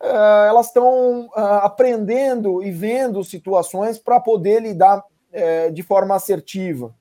eh, 0.00 0.46
elas 0.48 0.66
estão 0.66 1.28
ah, 1.34 1.66
aprendendo 1.66 2.62
e 2.62 2.70
vendo 2.70 3.22
situações 3.22 3.98
para 3.98 4.18
poder 4.18 4.62
lidar 4.62 5.04
eh, 5.32 5.70
de 5.70 5.82
forma 5.82 6.14
assertiva. 6.14 6.94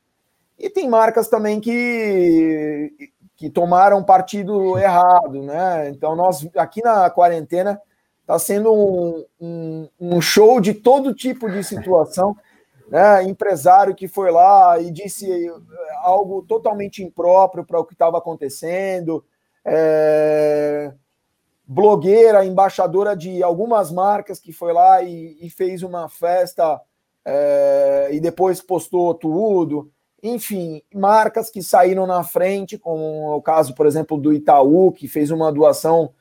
E 0.58 0.70
tem 0.70 0.89
marcas 0.89 1.29
também 1.29 1.62
que, 1.62 2.91
que 3.38 3.50
tomaram 3.50 4.03
partido 4.03 4.77
errado, 4.77 5.41
né? 5.44 5.89
Então, 5.89 6.15
nós 6.15 6.46
aqui 6.58 6.84
na 6.84 7.10
quarentena 7.10 7.82
Está 8.29 8.38
sendo 8.38 8.71
um, 8.71 9.25
um, 9.41 9.89
um, 10.00 10.21
show 10.21 10.62
de 10.62 10.71
todo 10.71 11.15
tipo 11.15 11.50
de 11.50 11.63
situação. 11.63 12.38
Né? 12.88 13.24
Empresário 13.24 13.95
que 13.95 14.07
foi 14.07 14.29
lá 14.29 14.79
e 14.79 14.91
disse 14.91 15.51
algo 16.03 16.43
totalmente 16.43 17.01
impróprio 17.01 17.65
para 17.65 17.79
o 17.79 17.83
que 17.83 17.93
estava 17.93 18.19
acontecendo. 18.19 19.25
É... 19.65 20.93
Blogueira, 21.65 22.45
embaixadora 22.45 23.15
de 23.15 23.41
algumas 23.41 23.91
marcas 23.91 24.39
que 24.39 24.53
foi 24.53 24.74
lá 24.74 25.01
e, 25.01 25.36
e 25.41 25.50
fez 25.50 25.81
uma 25.81 26.07
festa 26.07 26.79
é... 27.25 28.09
e 28.12 28.19
depois 28.19 28.62
postou 28.62 29.12
tudo. 29.15 29.91
Enfim, 30.21 30.83
marcas 30.93 31.50
que 31.50 31.63
saíram 31.63 32.05
na 32.05 32.24
frente, 32.24 32.77
como 32.77 33.36
o 33.36 33.41
caso, 33.41 33.74
por 33.74 33.88
exemplo, 33.88 34.19
do 34.19 34.31
Itaú, 34.31 34.91
que 34.91 35.07
fez 35.07 35.31
uma 35.31 35.51
doação 35.51 36.13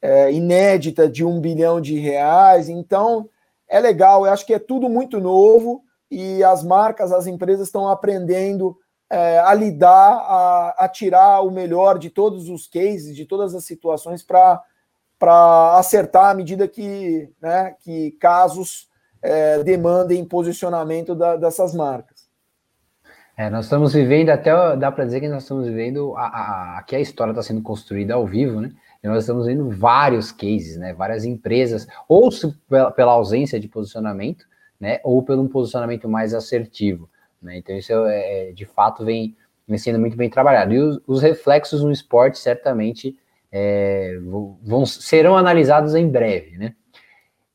é, 0.00 0.32
inédita 0.32 1.08
de 1.08 1.24
um 1.24 1.40
bilhão 1.40 1.80
de 1.80 1.98
reais. 1.98 2.68
Então, 2.68 3.28
é 3.68 3.80
legal, 3.80 4.24
eu 4.24 4.32
acho 4.32 4.46
que 4.46 4.54
é 4.54 4.58
tudo 4.58 4.88
muito 4.88 5.20
novo 5.20 5.82
e 6.10 6.42
as 6.42 6.64
marcas, 6.64 7.12
as 7.12 7.26
empresas 7.26 7.68
estão 7.68 7.88
aprendendo 7.88 8.76
é, 9.10 9.38
a 9.38 9.54
lidar, 9.54 10.12
a, 10.12 10.74
a, 10.78 10.88
tirar 10.88 11.40
o 11.40 11.50
melhor 11.50 11.98
de 11.98 12.10
todos 12.10 12.48
os 12.48 12.66
cases, 12.66 13.14
de 13.16 13.24
todas 13.24 13.54
as 13.54 13.64
situações 13.64 14.22
para 14.22 14.62
acertar 15.76 16.30
à 16.30 16.34
medida 16.34 16.68
que, 16.68 17.30
né, 17.40 17.74
que 17.80 18.12
casos 18.12 18.88
é, 19.22 19.62
demandem 19.62 20.24
posicionamento 20.24 21.14
da, 21.14 21.36
dessas 21.36 21.74
marcas. 21.74 22.28
É, 23.36 23.48
nós 23.48 23.66
estamos 23.66 23.92
vivendo, 23.92 24.30
até 24.30 24.50
dá 24.76 24.90
para 24.90 25.04
dizer 25.04 25.20
que 25.20 25.28
nós 25.28 25.44
estamos 25.44 25.66
vivendo, 25.66 26.14
a, 26.16 26.26
a, 26.26 26.78
aqui 26.78 26.96
a 26.96 27.00
história 27.00 27.30
está 27.30 27.42
sendo 27.42 27.62
construída 27.62 28.14
ao 28.14 28.26
vivo, 28.26 28.60
né? 28.60 28.72
E 29.02 29.08
nós 29.08 29.22
estamos 29.22 29.46
vendo 29.46 29.70
vários 29.70 30.32
cases, 30.32 30.76
né? 30.76 30.92
Várias 30.92 31.24
empresas, 31.24 31.86
ou 32.08 32.30
pela, 32.68 32.90
pela 32.90 33.12
ausência 33.12 33.60
de 33.60 33.68
posicionamento, 33.68 34.44
né? 34.80 35.00
Ou 35.04 35.22
pelo 35.22 35.42
um 35.42 35.48
posicionamento 35.48 36.08
mais 36.08 36.34
assertivo, 36.34 37.08
né? 37.40 37.58
Então 37.58 37.76
isso 37.76 37.92
é, 37.92 38.48
é 38.48 38.52
de 38.52 38.64
fato 38.64 39.04
vem, 39.04 39.36
vem 39.66 39.78
sendo 39.78 39.98
muito 39.98 40.16
bem 40.16 40.28
trabalhado. 40.28 40.72
E 40.72 40.78
os, 40.78 41.00
os 41.06 41.22
reflexos 41.22 41.82
no 41.82 41.92
esporte 41.92 42.38
certamente 42.38 43.16
é, 43.52 44.18
vão, 44.62 44.84
serão 44.84 45.36
analisados 45.36 45.94
em 45.94 46.08
breve, 46.08 46.58
né? 46.58 46.74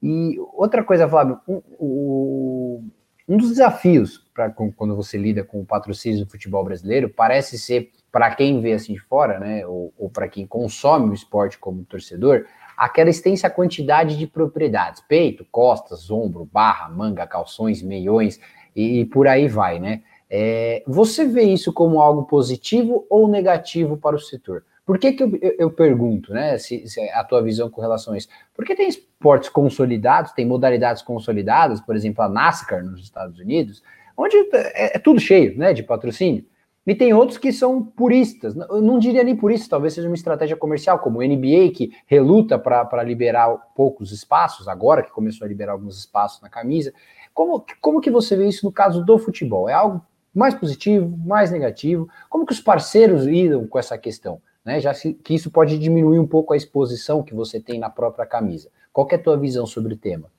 E 0.01 0.37
outra 0.53 0.83
coisa, 0.83 1.07
Flávio, 1.07 1.39
um, 1.47 2.89
dos 3.25 3.49
desafios 3.49 4.17
para 4.33 4.49
quando 4.49 4.95
você 4.95 5.17
lida 5.17 5.45
com 5.45 5.61
o 5.61 5.65
patrocínio 5.65 6.25
do 6.25 6.29
futebol 6.29 6.63
brasileiro 6.63 7.07
parece 7.07 7.57
ser 7.57 7.89
para 8.13 8.29
quem 8.35 8.61
vê 8.61 8.73
assim 8.73 8.93
de 8.93 8.99
fora, 8.99 9.39
né, 9.39 9.65
ou, 9.65 9.91
ou 9.97 10.07
para 10.07 10.27
quem 10.27 10.45
consome 10.45 11.09
o 11.09 11.15
esporte 11.15 11.57
como 11.57 11.83
torcedor, 11.83 12.45
aquela 12.77 13.09
extensa 13.09 13.49
quantidade 13.49 14.15
de 14.15 14.27
propriedades, 14.27 15.01
peito, 15.01 15.43
costas, 15.51 16.11
ombro, 16.11 16.45
barra, 16.45 16.87
manga, 16.89 17.25
calções, 17.25 17.81
meiões 17.81 18.39
e, 18.75 18.99
e 18.99 19.05
por 19.05 19.27
aí 19.27 19.47
vai, 19.47 19.79
né? 19.79 20.03
É, 20.29 20.83
você 20.85 21.25
vê 21.25 21.41
isso 21.41 21.73
como 21.73 21.99
algo 21.99 22.25
positivo 22.25 23.03
ou 23.09 23.27
negativo 23.27 23.97
para 23.97 24.15
o 24.15 24.19
setor? 24.19 24.63
Por 24.85 24.99
que, 24.99 25.13
que 25.13 25.23
eu, 25.23 25.35
eu, 25.41 25.55
eu 25.57 25.71
pergunto, 25.71 26.31
né, 26.33 26.59
se, 26.59 26.87
se, 26.87 27.01
a 27.09 27.23
tua 27.23 27.41
visão 27.41 27.67
com 27.67 27.81
relação 27.81 28.13
a 28.13 28.17
isso? 28.17 28.27
Porque 28.55 28.75
tem 28.75 28.87
esportes 28.87 29.49
consolidados, 29.49 30.33
tem 30.33 30.45
modalidades 30.45 31.01
consolidadas, 31.01 31.81
por 31.81 31.95
exemplo, 31.95 32.23
a 32.23 32.29
NASCAR 32.29 32.83
nos 32.83 33.01
Estados 33.01 33.39
Unidos, 33.39 33.81
onde 34.15 34.37
é, 34.53 34.97
é 34.97 34.99
tudo 34.99 35.19
cheio, 35.19 35.57
né, 35.57 35.73
de 35.73 35.81
patrocínio. 35.81 36.45
E 36.85 36.93
tem 36.93 37.13
outros 37.13 37.37
que 37.37 37.51
são 37.53 37.81
puristas. 37.81 38.55
Eu 38.55 38.81
não 38.81 38.99
diria 38.99 39.23
nem 39.23 39.35
puristas, 39.35 39.69
talvez 39.69 39.93
seja 39.93 40.07
uma 40.07 40.15
estratégia 40.15 40.57
comercial, 40.57 40.99
como 40.99 41.19
o 41.19 41.23
NBA, 41.23 41.71
que 41.73 41.91
reluta 42.05 42.59
para 42.59 43.03
liberar 43.03 43.55
poucos 43.73 44.11
espaços, 44.11 44.67
agora 44.67 45.01
que 45.01 45.11
começou 45.11 45.45
a 45.45 45.47
liberar 45.47 45.73
alguns 45.73 45.97
espaços 45.97 46.41
na 46.41 46.49
camisa. 46.49 46.93
Como, 47.33 47.65
como 47.79 48.01
que 48.01 48.11
você 48.11 48.35
vê 48.35 48.47
isso 48.47 48.65
no 48.65 48.71
caso 48.71 49.03
do 49.03 49.17
futebol? 49.17 49.69
É 49.69 49.73
algo 49.73 50.05
mais 50.35 50.53
positivo, 50.53 51.17
mais 51.25 51.51
negativo? 51.51 52.09
Como 52.29 52.45
que 52.45 52.53
os 52.53 52.59
parceiros 52.59 53.23
lidam 53.23 53.65
com 53.65 53.79
essa 53.79 53.97
questão? 53.97 54.41
né? 54.63 54.79
Já 54.79 54.93
que 54.93 55.33
isso 55.33 55.51
pode 55.51 55.77
diminuir 55.77 56.19
um 56.19 56.27
pouco 56.27 56.53
a 56.53 56.57
exposição 56.57 57.23
que 57.23 57.33
você 57.33 57.59
tem 57.59 57.79
na 57.79 57.89
própria 57.89 58.25
camisa. 58.25 58.69
Qual 58.91 59.07
é 59.11 59.15
a 59.15 59.19
tua 59.19 59.37
visão 59.37 59.65
sobre 59.65 59.93
o 59.93 59.97
tema? 59.97 60.31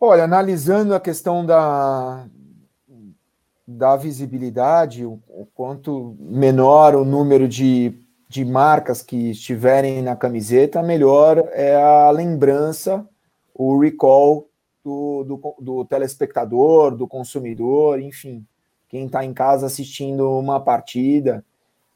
Olha, 0.00 0.24
analisando 0.24 0.94
a 0.94 1.00
questão 1.00 1.44
da, 1.44 2.26
da 3.70 3.96
visibilidade, 3.96 5.04
o, 5.04 5.20
quanto 5.54 6.16
menor 6.18 6.94
o 6.94 7.04
número 7.04 7.46
de, 7.46 7.92
de 8.26 8.42
marcas 8.42 9.02
que 9.02 9.32
estiverem 9.32 10.00
na 10.00 10.16
camiseta, 10.16 10.82
melhor 10.82 11.46
é 11.52 11.76
a 11.76 12.10
lembrança, 12.10 13.06
o 13.54 13.78
recall 13.78 14.48
do, 14.82 15.22
do, 15.24 15.54
do 15.60 15.84
telespectador, 15.84 16.96
do 16.96 17.06
consumidor, 17.06 18.00
enfim, 18.00 18.42
quem 18.88 19.04
está 19.04 19.22
em 19.22 19.34
casa 19.34 19.66
assistindo 19.66 20.26
uma 20.38 20.58
partida 20.58 21.44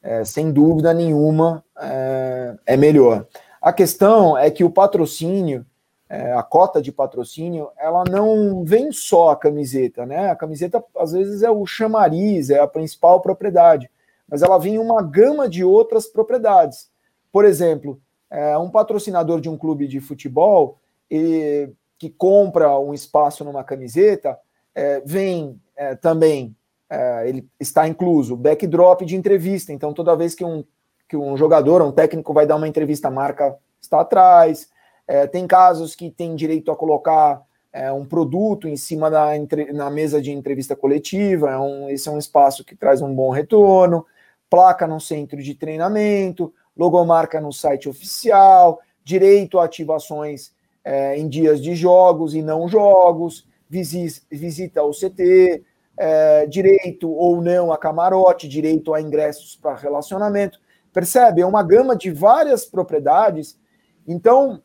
é, 0.03 0.25
sem 0.25 0.53
dúvida 0.53 0.93
nenhuma, 0.93 1.65
é, 1.81 2.55
é, 2.67 2.77
melhor. 2.77 3.27
A 3.63 3.73
questão 3.73 4.37
é 4.37 4.51
que 4.51 4.63
o 4.63 4.71
patrocínio, 4.71 5.65
é, 6.13 6.31
a 6.35 6.43
cota 6.43 6.83
de 6.83 6.93
patrocínio, 6.93 7.71
ela 7.79 8.05
não 8.05 8.63
vem 8.65 8.93
só 8.93 9.31
a 9.31 9.37
camiseta, 9.37 10.05
né? 10.05 10.31
A 10.31 10.37
camiseta, 10.37 10.85
às 10.95 11.13
vezes, 11.13 11.43
é 11.43 11.51
o 11.51 11.65
chamariz, 11.65 12.51
é 12.51 12.59
a 12.61 12.67
principal 12.67 13.23
propriedade, 13.23 13.91
mas 14.29 14.43
ela 14.43 14.59
vem 14.59 14.79
uma 14.79 15.03
gama 15.03 15.49
de 15.49 15.65
outras 15.65 16.07
propriedades. 16.07 16.91
Por 17.33 17.47
exemplo, 17.47 17.99
é, 18.31 18.59
um 18.59 18.69
patrocinador 18.69 19.41
de 19.41 19.49
um 19.49 19.57
clube 19.57 19.89
de 19.89 20.01
futebol 20.01 20.79
e, 21.11 21.71
que 21.99 22.11
compra 22.11 22.79
um 22.79 22.93
espaço 22.93 23.43
numa 23.43 23.65
camiseta, 23.65 24.39
é, 24.75 25.01
vem 25.07 25.59
é, 25.75 25.95
também 25.95 26.55
é, 26.91 27.27
ele 27.27 27.49
está 27.59 27.89
incluso 27.89 28.37
backdrop 28.37 29.01
de 29.07 29.17
entrevista. 29.17 29.73
Então, 29.73 29.95
toda 29.95 30.15
vez 30.15 30.35
que 30.35 30.45
um, 30.45 30.63
que 31.09 31.17
um 31.17 31.39
jogador, 31.39 31.81
um 31.81 31.91
técnico 31.91 32.35
vai 32.35 32.47
dar 32.47 32.57
uma 32.57 32.69
entrevista, 32.69 33.09
a 33.09 33.11
marca 33.11 33.57
está 33.81 34.03
atrás. 34.03 34.71
É, 35.07 35.27
tem 35.27 35.47
casos 35.47 35.95
que 35.95 36.11
tem 36.11 36.35
direito 36.35 36.71
a 36.71 36.77
colocar 36.77 37.43
é, 37.73 37.91
um 37.93 38.05
produto 38.05 38.69
em 38.69 38.77
cima 38.77 39.11
da 39.11 39.31
na 39.73 39.91
mesa 39.91 40.21
de 40.21 40.31
entrevista 40.31 40.77
coletiva. 40.77 41.51
É 41.51 41.59
um, 41.59 41.89
esse 41.89 42.09
é 42.09 42.13
um 42.13 42.19
espaço 42.19 42.65
que 42.65 42.77
traz 42.77 43.01
um 43.01 43.15
bom 43.15 43.31
retorno. 43.31 44.07
Placa 44.51 44.87
no 44.87 45.01
centro 45.01 45.43
de 45.43 45.55
treinamento, 45.55 46.53
logomarca 46.77 47.41
no 47.41 47.53
site 47.53 47.89
oficial, 47.89 48.81
direito 49.03 49.59
a 49.59 49.65
ativações 49.65 50.53
é, 50.85 51.17
em 51.17 51.29
dias 51.29 51.63
de 51.63 51.75
jogos 51.75 52.35
e 52.35 52.43
não 52.43 52.69
jogos, 52.69 53.47
visita 53.71 54.81
ao 54.81 54.91
CT, 54.91 55.65
é, 55.97 56.47
direito 56.47 57.11
ou 57.11 57.41
não 57.41 57.73
a 57.73 57.79
camarote, 57.79 58.49
direito 58.49 58.93
a 58.93 59.01
ingressos 59.01 59.57
para 59.57 59.75
relacionamento. 59.75 60.61
Percebe? 60.93 61.41
É 61.41 61.47
uma 61.47 61.63
gama 61.63 61.97
de 61.97 62.11
várias 62.11 62.67
propriedades. 62.67 63.59
Então, 64.07 64.63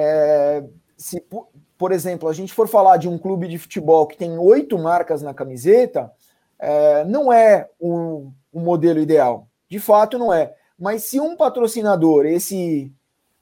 é, 0.00 0.64
se, 0.96 1.20
por 1.76 1.90
exemplo, 1.90 2.28
a 2.28 2.32
gente 2.32 2.52
for 2.52 2.68
falar 2.68 2.98
de 2.98 3.08
um 3.08 3.18
clube 3.18 3.48
de 3.48 3.58
futebol 3.58 4.06
que 4.06 4.16
tem 4.16 4.38
oito 4.38 4.78
marcas 4.78 5.22
na 5.22 5.34
camiseta, 5.34 6.10
é, 6.56 7.04
não 7.04 7.32
é 7.32 7.68
o, 7.80 8.30
o, 8.52 8.60
modelo 8.60 9.00
ideal. 9.00 9.48
De 9.68 9.80
fato, 9.80 10.16
não 10.16 10.32
é. 10.32 10.54
Mas 10.78 11.02
se 11.02 11.18
um 11.18 11.36
patrocinador, 11.36 12.26
esse, 12.26 12.92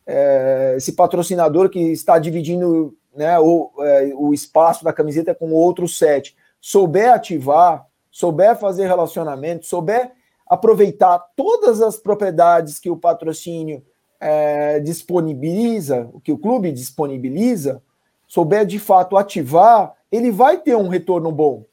é, 0.07 0.75
esse 0.79 0.93
patrocinador 0.93 1.69
que 1.69 1.79
está 1.79 2.19
dividindo 2.19 2.97
né, 3.15 3.39
o, 3.39 3.71
é, 3.81 4.13
o 4.15 4.33
espaço 4.33 4.83
da 4.83 4.95
camiseta 4.95 5.35
com 5.35 5.53
outros 5.53 5.99
sete, 5.99 6.35
souber 6.59 7.13
ativar, 7.13 7.87
souber 8.11 8.57
fazer 8.57 8.87
relacionamento, 8.87 9.67
souber 9.67 10.11
aproveitar 10.49 11.19
todas 11.37 11.83
as 11.83 11.99
propriedades 11.99 12.79
que 12.79 12.89
o 12.89 12.97
patrocínio 12.97 13.85
é, 14.21 14.81
disponibiliza, 14.81 16.09
o 16.13 16.21
que 16.21 16.33
o 16.33 16.39
clube 16.39 16.73
disponibiliza, 16.73 17.83
souber 18.27 18.67
de 18.67 18.79
fato 18.79 19.17
ativar, 19.17 19.95
ele 20.11 20.31
vai 20.31 20.59
ter 20.59 20.77
um 20.77 20.89
retorno 20.89 21.31
bom. 21.31 21.65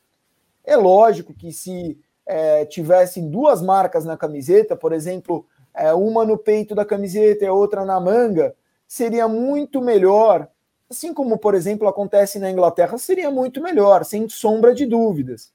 É 0.63 0.75
lógico 0.75 1.33
que 1.33 1.51
se 1.51 1.97
é, 2.25 2.65
tivessem 2.65 3.29
duas 3.29 3.61
marcas 3.61 4.05
na 4.05 4.17
camiseta, 4.17 4.75
por 4.75 4.93
exemplo, 4.93 5.45
é, 5.73 5.93
uma 5.93 6.25
no 6.25 6.37
peito 6.37 6.73
da 6.75 6.85
camiseta 6.85 7.45
e 7.45 7.49
outra 7.49 7.85
na 7.85 7.99
manga, 7.99 8.55
seria 8.87 9.27
muito 9.27 9.81
melhor 9.81 10.47
Assim 10.93 11.11
como, 11.11 11.39
por 11.39 11.55
exemplo, 11.55 11.87
acontece 11.87 12.37
na 12.37 12.51
Inglaterra, 12.51 12.99
seria 12.99 13.31
muito 13.31 13.59
melhor, 13.59 14.05
sem 14.05 14.29
sombra 14.29 14.75
de 14.75 14.85
dúvidas. 14.85 15.51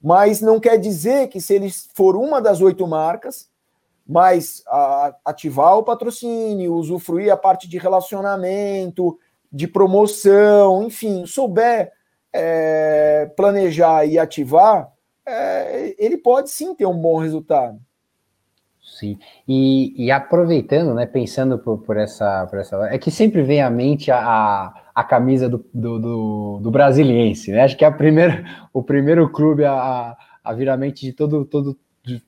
Mas 0.00 0.40
não 0.40 0.60
quer 0.60 0.78
dizer 0.78 1.26
que 1.26 1.40
se 1.40 1.54
ele 1.54 1.68
for 1.96 2.14
uma 2.14 2.40
das 2.40 2.60
oito 2.60 2.86
marcas, 2.86 3.50
mas 4.06 4.62
a, 4.66 5.14
ativar 5.24 5.78
o 5.78 5.82
patrocínio, 5.82 6.74
usufruir 6.74 7.32
a 7.32 7.36
parte 7.36 7.68
de 7.68 7.78
relacionamento, 7.78 9.18
de 9.50 9.68
promoção, 9.68 10.82
enfim, 10.82 11.26
souber 11.26 11.92
é, 12.32 13.30
planejar 13.36 14.06
e 14.06 14.18
ativar, 14.18 14.90
é, 15.26 15.94
ele 15.98 16.16
pode 16.16 16.50
sim 16.50 16.74
ter 16.74 16.86
um 16.86 16.96
bom 16.96 17.18
resultado. 17.18 17.78
Sim, 18.82 19.18
e, 19.48 19.94
e, 19.96 20.10
aproveitando, 20.10 20.92
né, 20.94 21.06
pensando 21.06 21.58
por, 21.58 21.78
por, 21.78 21.96
essa, 21.96 22.46
por 22.46 22.58
essa. 22.58 22.76
É 22.86 22.98
que 22.98 23.10
sempre 23.10 23.42
vem 23.42 23.62
à 23.62 23.70
mente 23.70 24.10
a, 24.10 24.72
a 24.94 25.04
camisa 25.04 25.48
do, 25.48 25.64
do, 25.72 25.98
do, 25.98 26.60
do 26.60 26.70
brasiliense, 26.70 27.52
né? 27.52 27.62
Acho 27.62 27.76
que 27.76 27.84
é 27.84 27.88
a 27.88 27.92
primeira, 27.92 28.44
o 28.72 28.82
primeiro 28.82 29.30
clube 29.30 29.64
a, 29.64 30.16
a 30.42 30.52
vir 30.52 30.68
à 30.68 30.76
mente 30.76 31.06
de 31.06 31.12
todo, 31.12 31.44
todo 31.44 31.78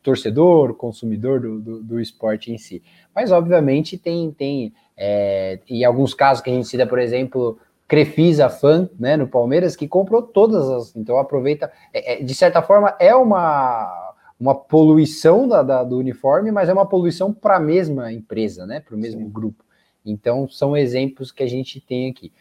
torcedor, 0.03 0.75
consumidor 0.75 1.41
do, 1.41 1.61
do, 1.61 1.83
do, 1.83 2.01
esporte 2.01 2.53
em 2.53 2.59
si. 2.59 2.83
Mas, 3.15 3.33
obviamente, 3.33 3.99
tem, 3.99 4.31
tem 4.31 4.73
é, 4.97 5.59
em 5.69 5.85
alguns 5.85 6.15
casos 6.15 6.43
que 6.43 6.51
a 6.51 6.53
gente 6.53 6.69
cita, 6.69 6.87
por 6.87 6.99
exemplo, 6.99 7.59
Crefisa 7.89 8.49
Fan, 8.49 8.89
né, 8.99 9.17
no 9.17 9.27
Palmeiras, 9.27 9.75
que 9.75 9.89
comprou 9.89 10.23
todas 10.23 10.69
as. 10.69 10.97
Então, 10.97 11.19
aproveita. 11.19 11.73
É, 11.93 12.15
é, 12.15 12.23
de 12.23 12.35
certa 12.35 12.63
forma, 12.63 12.95
é 12.99 13.15
uma 13.15 14.03
uma 14.39 14.55
poluição 14.55 15.47
da, 15.47 15.63
da, 15.63 15.85
do 15.85 15.97
uniforme, 15.97 16.51
mas 16.51 16.69
é 16.69 16.73
uma 16.73 16.87
poluição 16.87 17.33
para 17.33 17.57
a 17.57 17.61
mesma 17.61 18.13
empresa, 18.13 18.67
né? 18.67 18.81
Para 18.81 18.95
o 18.95 18.99
mesmo 18.99 19.23
Sim. 19.23 19.31
grupo. 19.31 19.65
Então, 20.05 20.49
são 20.49 20.77
exemplos 20.77 21.33
que 21.33 21.43
a 21.43 21.47
gente 21.47 21.81
tem 21.81 22.11
aqui. 22.11 22.33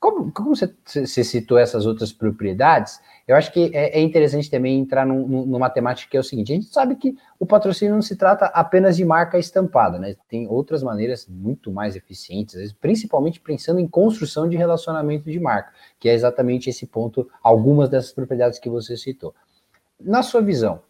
Como, 0.00 0.32
como 0.32 0.56
você, 0.56 0.74
você, 0.86 1.22
citou 1.22 1.58
essas 1.58 1.84
outras 1.84 2.10
propriedades, 2.10 2.98
eu 3.28 3.36
acho 3.36 3.52
que 3.52 3.70
é, 3.74 3.98
é 3.98 4.00
interessante 4.00 4.50
também 4.50 4.80
entrar 4.80 5.04
num, 5.04 5.44
numa 5.44 5.68
temática 5.68 6.10
que 6.10 6.16
é 6.16 6.20
o 6.20 6.24
seguinte: 6.24 6.50
a 6.50 6.54
gente 6.54 6.72
sabe 6.72 6.96
que 6.96 7.14
o 7.38 7.44
patrocínio 7.44 7.94
não 7.94 8.00
se 8.00 8.16
trata 8.16 8.46
apenas 8.46 8.96
de 8.96 9.04
marca 9.04 9.38
estampada, 9.38 9.98
né? 9.98 10.16
Tem 10.26 10.48
outras 10.48 10.82
maneiras 10.82 11.26
muito 11.28 11.70
mais 11.70 11.96
eficientes, 11.96 12.72
principalmente 12.72 13.40
pensando 13.40 13.78
em 13.78 13.86
construção 13.86 14.48
de 14.48 14.56
relacionamento 14.56 15.30
de 15.30 15.38
marca, 15.38 15.70
que 15.98 16.08
é 16.08 16.14
exatamente 16.14 16.70
esse 16.70 16.86
ponto, 16.86 17.28
algumas 17.42 17.90
dessas 17.90 18.10
propriedades 18.10 18.58
que 18.58 18.70
você 18.70 18.96
citou. 18.96 19.34
na 20.00 20.22
sua 20.22 20.40
visão, 20.40 20.80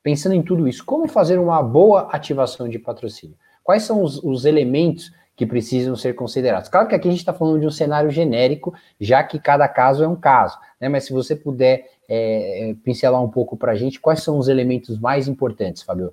pensando 0.00 0.36
em 0.36 0.42
tudo 0.42 0.68
isso, 0.68 0.84
como 0.84 1.08
fazer 1.08 1.40
uma 1.40 1.60
boa 1.60 2.02
ativação 2.12 2.68
de 2.68 2.78
patrocínio? 2.78 3.36
Quais 3.64 3.82
são 3.82 4.00
os, 4.00 4.22
os 4.22 4.44
elementos 4.44 5.10
que 5.36 5.46
precisam 5.46 5.96
ser 5.96 6.14
considerados? 6.14 6.68
Claro 6.68 6.88
que 6.88 6.94
aqui 6.94 7.08
a 7.08 7.10
gente 7.10 7.20
está 7.20 7.32
falando 7.32 7.60
de 7.60 7.66
um 7.66 7.70
cenário 7.70 8.10
genérico, 8.10 8.74
já 9.00 9.22
que 9.22 9.38
cada 9.38 9.66
caso 9.66 10.04
é 10.04 10.08
um 10.08 10.16
caso, 10.16 10.58
né? 10.80 10.88
Mas 10.88 11.04
se 11.04 11.12
você 11.12 11.34
puder 11.34 11.86
é, 12.08 12.70
é 12.70 12.74
pincelar 12.74 13.22
um 13.22 13.28
pouco 13.28 13.56
para 13.56 13.72
a 13.72 13.74
gente, 13.74 14.00
quais 14.00 14.22
são 14.22 14.38
os 14.38 14.48
elementos 14.48 14.98
mais 14.98 15.26
importantes, 15.28 15.82
Fabio? 15.82 16.12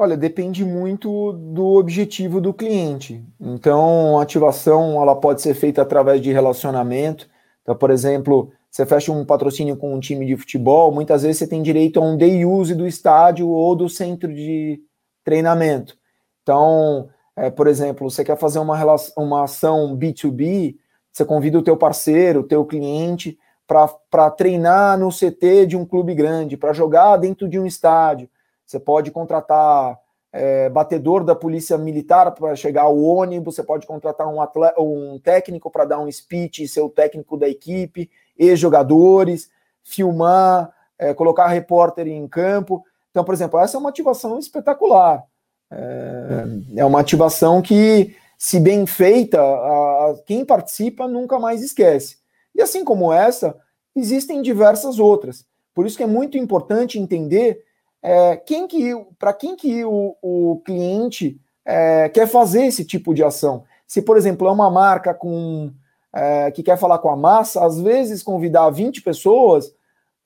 Olha, 0.00 0.16
depende 0.16 0.64
muito 0.64 1.32
do 1.32 1.74
objetivo 1.74 2.40
do 2.40 2.54
cliente. 2.54 3.20
Então, 3.40 4.18
a 4.18 4.22
ativação 4.22 5.02
ela 5.02 5.16
pode 5.16 5.42
ser 5.42 5.54
feita 5.54 5.82
através 5.82 6.20
de 6.20 6.32
relacionamento. 6.32 7.28
Então, 7.62 7.74
por 7.74 7.90
exemplo, 7.90 8.52
você 8.70 8.86
fecha 8.86 9.10
um 9.10 9.24
patrocínio 9.24 9.76
com 9.76 9.92
um 9.92 9.98
time 9.98 10.24
de 10.24 10.36
futebol, 10.36 10.92
muitas 10.92 11.22
vezes 11.22 11.38
você 11.38 11.48
tem 11.48 11.62
direito 11.62 11.98
a 11.98 12.04
um 12.04 12.16
day 12.16 12.44
use 12.44 12.76
do 12.76 12.86
estádio 12.86 13.48
ou 13.48 13.74
do 13.74 13.88
centro 13.88 14.32
de 14.32 14.80
treinamento. 15.24 15.96
Então, 16.42 17.08
é, 17.38 17.50
por 17.50 17.68
exemplo, 17.68 18.10
você 18.10 18.24
quer 18.24 18.36
fazer 18.36 18.58
uma, 18.58 18.76
relação, 18.76 19.22
uma 19.22 19.44
ação 19.44 19.96
B2B, 19.96 20.76
você 21.12 21.24
convida 21.24 21.58
o 21.58 21.62
teu 21.62 21.76
parceiro, 21.76 22.40
o 22.40 22.44
teu 22.44 22.64
cliente, 22.64 23.38
para 23.66 24.30
treinar 24.30 24.98
no 24.98 25.10
CT 25.10 25.66
de 25.66 25.76
um 25.76 25.84
clube 25.84 26.14
grande, 26.14 26.56
para 26.56 26.72
jogar 26.72 27.16
dentro 27.16 27.48
de 27.48 27.58
um 27.58 27.66
estádio. 27.66 28.28
Você 28.66 28.80
pode 28.80 29.10
contratar 29.10 29.98
é, 30.32 30.68
batedor 30.68 31.22
da 31.22 31.34
polícia 31.34 31.78
militar 31.78 32.30
para 32.32 32.56
chegar 32.56 32.82
ao 32.82 32.98
ônibus, 32.98 33.54
você 33.54 33.62
pode 33.62 33.86
contratar 33.86 34.26
um, 34.26 34.40
atleta, 34.40 34.80
um 34.80 35.20
técnico 35.22 35.70
para 35.70 35.84
dar 35.84 36.00
um 36.00 36.10
speech, 36.10 36.66
ser 36.66 36.80
o 36.80 36.88
técnico 36.88 37.36
da 37.36 37.48
equipe, 37.48 38.10
e-jogadores, 38.36 39.48
filmar, 39.82 40.72
é, 40.98 41.14
colocar 41.14 41.46
repórter 41.46 42.08
em 42.08 42.26
campo. 42.26 42.84
Então, 43.10 43.22
por 43.22 43.32
exemplo, 43.32 43.60
essa 43.60 43.76
é 43.76 43.80
uma 43.80 43.90
ativação 43.90 44.38
espetacular. 44.38 45.24
É, 45.70 46.84
uma 46.84 47.00
ativação 47.00 47.60
que, 47.60 48.16
se 48.38 48.58
bem 48.58 48.86
feita, 48.86 49.40
a, 49.40 50.10
a, 50.10 50.14
quem 50.26 50.44
participa 50.44 51.06
nunca 51.06 51.38
mais 51.38 51.62
esquece. 51.62 52.16
E 52.54 52.62
assim 52.62 52.84
como 52.84 53.12
essa, 53.12 53.56
existem 53.94 54.42
diversas 54.42 54.98
outras. 54.98 55.46
Por 55.74 55.86
isso 55.86 55.96
que 55.96 56.02
é 56.02 56.06
muito 56.06 56.36
importante 56.38 56.98
entender 56.98 57.62
é, 58.02 58.36
quem 58.36 58.66
que, 58.66 58.94
para 59.18 59.32
quem 59.32 59.56
que 59.56 59.84
o, 59.84 60.16
o 60.22 60.62
cliente 60.64 61.40
é, 61.64 62.08
quer 62.08 62.26
fazer 62.26 62.66
esse 62.66 62.84
tipo 62.84 63.14
de 63.14 63.22
ação. 63.22 63.64
Se, 63.86 64.02
por 64.02 64.16
exemplo, 64.16 64.48
é 64.48 64.50
uma 64.50 64.70
marca 64.70 65.12
com, 65.12 65.70
é, 66.12 66.50
que 66.50 66.62
quer 66.62 66.78
falar 66.78 66.98
com 66.98 67.10
a 67.10 67.16
massa, 67.16 67.64
às 67.64 67.80
vezes 67.80 68.22
convidar 68.22 68.70
20 68.70 69.02
pessoas 69.02 69.72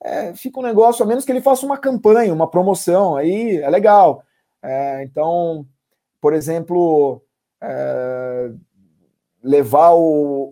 é, 0.04 0.34
fica 0.34 0.58
um 0.58 0.62
negócio, 0.62 1.04
a 1.04 1.06
menos 1.06 1.24
que 1.24 1.30
ele 1.30 1.40
faça 1.40 1.64
uma 1.64 1.78
campanha, 1.78 2.34
uma 2.34 2.48
promoção, 2.48 3.16
aí 3.16 3.58
é 3.58 3.70
legal. 3.70 4.24
É, 4.62 5.02
então, 5.02 5.66
por 6.20 6.32
exemplo, 6.32 7.22
é, 7.60 8.52
levar 9.42 9.90
o, 9.90 10.50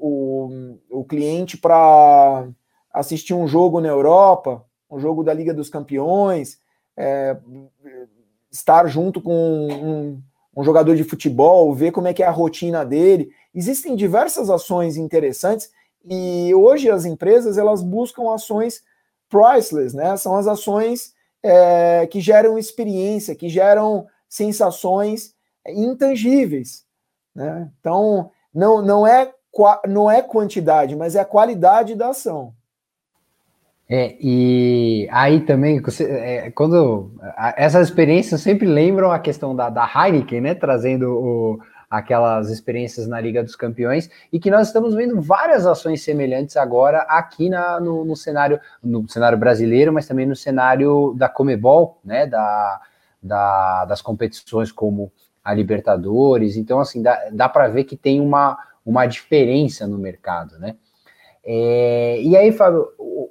o, 0.90 1.01
o 1.01 1.05
cliente 1.05 1.57
para 1.57 2.49
assistir 2.92 3.35
um 3.35 3.46
jogo 3.46 3.81
na 3.81 3.88
Europa, 3.88 4.64
um 4.90 4.99
jogo 4.99 5.23
da 5.23 5.33
Liga 5.33 5.55
dos 5.55 5.70
Campeões, 5.70 6.59
é, 6.96 7.37
estar 8.51 8.87
junto 8.88 9.20
com 9.20 9.33
um, 9.33 10.23
um, 10.57 10.64
jogador 10.64 10.96
de 10.96 11.05
futebol, 11.05 11.73
ver 11.73 11.92
como 11.92 12.09
é 12.09 12.14
que 12.14 12.23
é 12.23 12.27
a 12.27 12.33
rotina 12.33 12.85
dele. 12.85 13.31
Existem 13.55 13.94
diversas 13.94 14.51
ações 14.51 14.96
interessantes 14.96 15.70
e 16.05 16.53
hoje 16.55 16.90
as 16.90 17.05
empresas 17.05 17.57
elas 17.57 17.83
buscam 17.83 18.35
ações 18.35 18.83
priceless, 19.29 19.94
né? 19.94 20.16
São 20.16 20.35
as 20.35 20.49
ações 20.49 21.14
é, 21.42 22.07
que 22.07 22.20
geram 22.20 22.59
experiência, 22.59 23.35
que 23.35 23.48
geram 23.48 24.07
sensações 24.29 25.35
intangíveis, 25.66 26.85
né? 27.35 27.70
Então 27.81 28.31
não, 28.55 28.83
não 28.83 29.07
é 29.07 29.33
não 29.88 30.11
é 30.11 30.22
quantidade, 30.22 30.94
mas 30.94 31.16
é 31.16 31.20
a 31.20 31.24
qualidade 31.24 31.94
da 31.94 32.11
ação. 32.11 32.55
É, 33.92 34.16
e 34.20 35.09
aí 35.11 35.40
também, 35.40 35.83
é, 36.00 36.50
quando 36.53 37.11
essas 37.57 37.88
experiências 37.88 38.40
sempre 38.40 38.64
lembram 38.64 39.11
a 39.11 39.18
questão 39.18 39.57
da, 39.57 39.68
da 39.68 39.85
Heineken, 39.85 40.40
né? 40.40 40.55
Trazendo 40.55 41.11
o, 41.11 41.59
aquelas 41.90 42.50
experiências 42.50 43.09
na 43.09 43.20
Liga 43.20 43.42
dos 43.42 43.57
Campeões, 43.57 44.09
e 44.33 44.38
que 44.38 44.50
nós 44.50 44.68
estamos 44.68 44.94
vendo 44.94 45.20
várias 45.20 45.66
ações 45.66 46.03
semelhantes 46.05 46.57
agora 46.57 47.00
aqui 47.00 47.50
na, 47.50 47.81
no, 47.81 48.05
no 48.05 48.14
cenário, 48.14 48.61
no 48.81 49.09
cenário 49.09 49.37
brasileiro, 49.37 49.92
mas 49.92 50.07
também 50.07 50.24
no 50.24 50.37
cenário 50.37 51.14
da 51.18 51.29
Comebol, 51.29 51.98
né? 52.05 52.26
Da, 52.26 52.81
da, 53.20 53.85
das 53.87 54.00
competições 54.00 54.70
como 54.70 55.12
a 55.44 55.53
Libertadores. 55.53 56.57
Então, 56.57 56.79
assim, 56.79 57.03
dá, 57.03 57.29
dá 57.33 57.48
para 57.48 57.66
ver 57.66 57.85
que 57.85 57.96
tem 57.96 58.20
uma, 58.20 58.57
uma 58.87 59.05
diferença 59.07 59.87
no 59.87 59.98
mercado, 59.98 60.59
né? 60.59 60.76
É, 61.42 62.20
e 62.22 62.37
aí, 62.37 62.53
Fábio, 62.53 62.87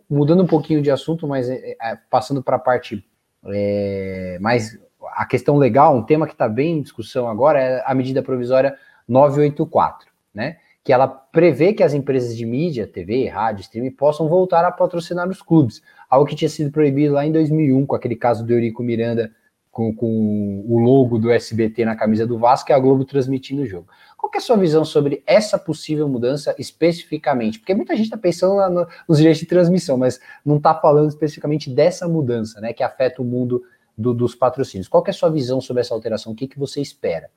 mudando 0.09 0.43
um 0.43 0.47
pouquinho 0.47 0.81
de 0.81 0.91
assunto, 0.91 1.27
mas 1.27 1.49
é, 1.49 1.77
é, 1.81 1.97
passando 2.09 2.43
para 2.43 2.55
a 2.57 2.59
parte 2.59 3.05
é, 3.45 4.37
mais 4.41 4.77
a 5.13 5.25
questão 5.25 5.57
legal, 5.57 5.95
um 5.95 6.03
tema 6.03 6.25
que 6.25 6.33
está 6.33 6.47
bem 6.47 6.77
em 6.77 6.81
discussão 6.81 7.27
agora 7.27 7.61
é 7.61 7.83
a 7.85 7.93
medida 7.93 8.21
provisória 8.21 8.75
984, 9.07 10.07
né? 10.33 10.57
Que 10.83 10.93
ela 10.93 11.07
prevê 11.07 11.73
que 11.73 11.83
as 11.83 11.93
empresas 11.93 12.35
de 12.35 12.45
mídia, 12.45 12.87
TV, 12.87 13.27
rádio, 13.27 13.61
streaming 13.61 13.91
possam 13.91 14.27
voltar 14.27 14.63
a 14.65 14.71
patrocinar 14.71 15.27
os 15.27 15.41
clubes, 15.41 15.81
algo 16.09 16.25
que 16.25 16.35
tinha 16.35 16.49
sido 16.49 16.71
proibido 16.71 17.13
lá 17.13 17.25
em 17.25 17.31
2001 17.31 17.85
com 17.85 17.95
aquele 17.95 18.15
caso 18.15 18.45
do 18.45 18.53
Eurico 18.53 18.81
Miranda 18.81 19.31
com, 19.71 19.93
com 19.93 20.65
o 20.67 20.79
logo 20.79 21.17
do 21.17 21.31
SBT 21.31 21.85
na 21.85 21.95
camisa 21.95 22.25
do 22.25 22.37
Vasco 22.37 22.71
e 22.71 22.73
a 22.73 22.79
Globo 22.79 23.05
transmitindo 23.05 23.61
o 23.61 23.65
jogo. 23.65 23.87
Qual 24.17 24.31
é 24.33 24.37
a 24.37 24.41
sua 24.41 24.57
visão 24.57 24.83
sobre 24.83 25.23
essa 25.25 25.57
possível 25.57 26.07
mudança 26.09 26.53
especificamente? 26.57 27.59
Porque 27.59 27.73
muita 27.73 27.95
gente 27.95 28.05
está 28.05 28.17
pensando 28.17 28.55
no, 28.69 28.87
nos 29.07 29.17
direitos 29.17 29.39
de 29.39 29.45
transmissão, 29.45 29.97
mas 29.97 30.19
não 30.45 30.57
está 30.57 30.73
falando 30.73 31.09
especificamente 31.09 31.69
dessa 31.69 32.07
mudança, 32.07 32.59
né, 32.59 32.73
que 32.73 32.83
afeta 32.83 33.21
o 33.21 33.25
mundo 33.25 33.63
do, 33.99 34.13
dos 34.13 34.33
patrocínios. 34.33 34.87
Qual 34.87 35.03
é 35.05 35.09
a 35.09 35.13
sua 35.13 35.29
visão 35.29 35.59
sobre 35.59 35.81
essa 35.81 35.93
alteração? 35.93 36.31
O 36.31 36.35
que, 36.35 36.47
que 36.47 36.57
você 36.57 36.79
espera? 36.81 37.29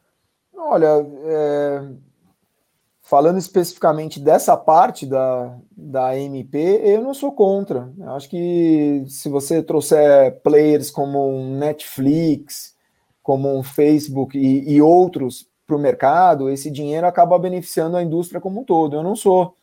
Olha, 0.55 1.05
é... 1.25 1.88
falando 3.01 3.37
especificamente 3.37 4.20
dessa 4.20 4.57
parte 4.57 5.05
da, 5.05 5.59
da 5.77 6.16
MP, 6.16 6.81
eu 6.85 7.03
não 7.03 7.12
sou 7.12 7.33
contra. 7.33 7.92
Eu 7.98 8.12
acho 8.12 8.31
que 8.31 9.05
se 9.09 9.29
você 9.29 9.61
trouxer 9.61 10.40
players 10.42 10.88
como 10.88 11.29
um 11.29 11.59
Netflix, 11.59 12.77
como 13.22 13.53
um 13.53 13.62
Facebook 13.64 14.38
e, 14.38 14.72
e 14.72 14.81
outros 14.81 15.48
para 15.66 15.77
o 15.77 15.81
mercado, 15.81 16.48
esse 16.48 16.70
dinheiro 16.70 17.07
acaba 17.09 17.38
beneficiando 17.38 17.96
a 17.96 18.03
indústria 18.03 18.40
como 18.40 18.61
um 18.61 18.64
todo. 18.64 18.94
Eu 18.94 19.03
não 19.03 19.16
sou, 19.16 19.57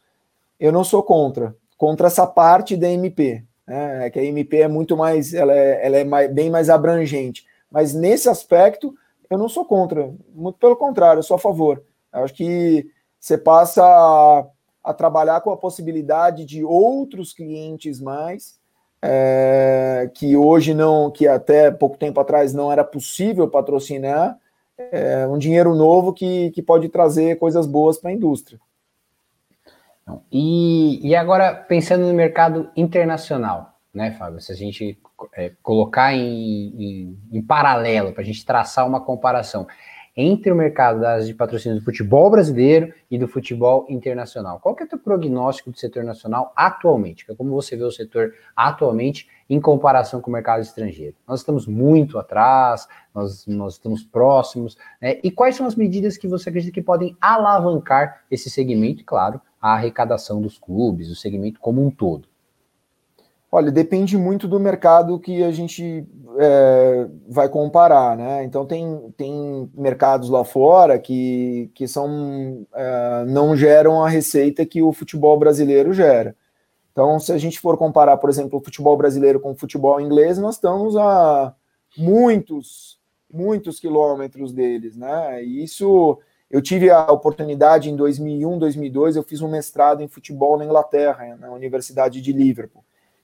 eu 0.59 0.71
não 0.71 0.83
sou 0.83 1.01
contra, 1.01 1.55
contra 1.77 2.07
essa 2.07 2.27
parte 2.27 2.75
da 2.75 2.89
MP. 2.89 3.45
Né? 3.69 4.07
É 4.07 4.09
que 4.09 4.19
a 4.19 4.23
MP 4.23 4.61
é 4.61 4.67
muito 4.67 4.97
mais, 4.97 5.31
ela 5.31 5.53
é, 5.53 5.85
ela 5.85 5.97
é 5.97 6.03
mais, 6.03 6.33
bem 6.33 6.49
mais 6.49 6.71
abrangente. 6.71 7.45
Mas 7.71 7.93
nesse 7.93 8.27
aspecto, 8.27 8.95
eu 9.29 9.37
não 9.37 9.47
sou 9.47 9.63
contra, 9.63 10.11
muito 10.33 10.57
pelo 10.57 10.75
contrário, 10.75 11.19
eu 11.19 11.23
sou 11.23 11.35
a 11.35 11.39
favor. 11.39 11.83
Eu 12.11 12.23
acho 12.23 12.33
que 12.33 12.89
você 13.19 13.37
passa 13.37 13.85
a, 13.85 14.43
a 14.83 14.91
trabalhar 14.91 15.41
com 15.41 15.51
a 15.51 15.57
possibilidade 15.57 16.45
de 16.45 16.63
outros 16.63 17.31
clientes 17.31 18.01
mais, 18.01 18.57
é, 19.03 20.09
que 20.15 20.35
hoje 20.35 20.73
não, 20.73 21.11
que 21.11 21.27
até 21.27 21.69
pouco 21.69 21.95
tempo 21.95 22.19
atrás 22.19 22.53
não 22.53 22.71
era 22.71 22.83
possível 22.83 23.47
patrocinar, 23.47 24.35
é, 24.79 25.27
um 25.27 25.37
dinheiro 25.37 25.75
novo 25.75 26.11
que, 26.11 26.49
que 26.51 26.63
pode 26.63 26.89
trazer 26.89 27.37
coisas 27.37 27.67
boas 27.67 27.99
para 27.99 28.09
a 28.09 28.13
indústria. 28.13 28.59
E, 30.31 31.07
e 31.07 31.15
agora, 31.15 31.53
pensando 31.53 32.05
no 32.05 32.13
mercado 32.13 32.69
internacional, 32.75 33.79
né, 33.93 34.11
Fábio? 34.11 34.39
Se 34.39 34.51
a 34.51 34.55
gente 34.55 34.99
é, 35.35 35.51
colocar 35.61 36.13
em, 36.13 36.73
em, 36.77 37.19
em 37.31 37.41
paralelo, 37.41 38.13
para 38.13 38.21
a 38.21 38.25
gente 38.25 38.45
traçar 38.45 38.87
uma 38.87 39.01
comparação 39.01 39.67
entre 40.15 40.51
o 40.51 40.55
mercado 40.55 40.99
das, 40.99 41.27
de 41.27 41.33
patrocínio 41.33 41.79
do 41.79 41.83
futebol 41.83 42.29
brasileiro 42.29 42.93
e 43.09 43.17
do 43.17 43.27
futebol 43.27 43.85
internacional. 43.89 44.59
Qual 44.59 44.75
que 44.75 44.83
é 44.83 44.85
o 44.85 44.89
teu 44.89 44.99
prognóstico 44.99 45.71
do 45.71 45.77
setor 45.77 46.03
nacional 46.03 46.51
atualmente? 46.55 47.25
Como 47.37 47.51
você 47.51 47.77
vê 47.77 47.83
o 47.83 47.91
setor 47.91 48.33
atualmente 48.55 49.27
em 49.49 49.59
comparação 49.59 50.21
com 50.21 50.29
o 50.29 50.33
mercado 50.33 50.61
estrangeiro? 50.61 51.15
Nós 51.27 51.39
estamos 51.39 51.65
muito 51.65 52.19
atrás, 52.19 52.87
nós, 53.13 53.47
nós 53.47 53.73
estamos 53.73 54.03
próximos, 54.03 54.77
né? 55.01 55.19
E 55.23 55.31
quais 55.31 55.55
são 55.55 55.65
as 55.65 55.75
medidas 55.75 56.17
que 56.17 56.27
você 56.27 56.49
acredita 56.49 56.73
que 56.73 56.81
podem 56.81 57.17
alavancar 57.19 58.21
esse 58.29 58.49
segmento 58.49 59.01
e, 59.01 59.05
claro, 59.05 59.41
a 59.61 59.73
arrecadação 59.73 60.41
dos 60.41 60.57
clubes, 60.57 61.09
o 61.09 61.15
segmento 61.15 61.59
como 61.59 61.85
um 61.85 61.89
todo? 61.89 62.27
Olha, 63.51 63.71
depende 63.71 64.15
muito 64.15 64.47
do 64.47 64.59
mercado 64.59 65.19
que 65.19 65.43
a 65.43 65.51
gente 65.51 66.05
é, 66.37 67.07
vai 67.27 67.49
comparar, 67.49 68.15
né? 68.15 68.43
Então 68.43 68.63
tem, 68.63 69.11
tem 69.17 69.69
mercados 69.73 70.29
lá 70.29 70.45
fora 70.45 70.99
que, 70.99 71.71
que 71.73 71.87
são, 71.87 72.67
é, 72.75 73.25
não 73.27 73.55
geram 73.55 74.03
a 74.03 74.09
receita 74.09 74.65
que 74.67 74.83
o 74.83 74.93
futebol 74.93 75.37
brasileiro 75.39 75.93
gera. 75.93 76.35
Então, 76.99 77.17
se 77.17 77.31
a 77.31 77.37
gente 77.37 77.61
for 77.61 77.77
comparar, 77.77 78.17
por 78.17 78.29
exemplo, 78.29 78.59
o 78.59 78.61
futebol 78.61 78.97
brasileiro 78.97 79.39
com 79.39 79.51
o 79.51 79.55
futebol 79.55 80.01
inglês, 80.01 80.37
nós 80.37 80.55
estamos 80.55 80.97
a 80.97 81.55
muitos, 81.97 82.99
muitos 83.31 83.79
quilômetros 83.79 84.51
deles, 84.51 84.97
né? 84.97 85.41
E 85.41 85.63
isso, 85.63 86.19
eu 86.51 86.61
tive 86.61 86.89
a 86.89 87.09
oportunidade 87.09 87.89
em 87.89 87.95
2001, 87.95 88.59
2002, 88.59 89.15
eu 89.15 89.23
fiz 89.23 89.41
um 89.41 89.47
mestrado 89.47 90.03
em 90.03 90.09
futebol 90.09 90.57
na 90.57 90.65
Inglaterra, 90.65 91.37
na 91.39 91.49
Universidade 91.53 92.19
de 92.19 92.33
Liverpool. 92.33 92.83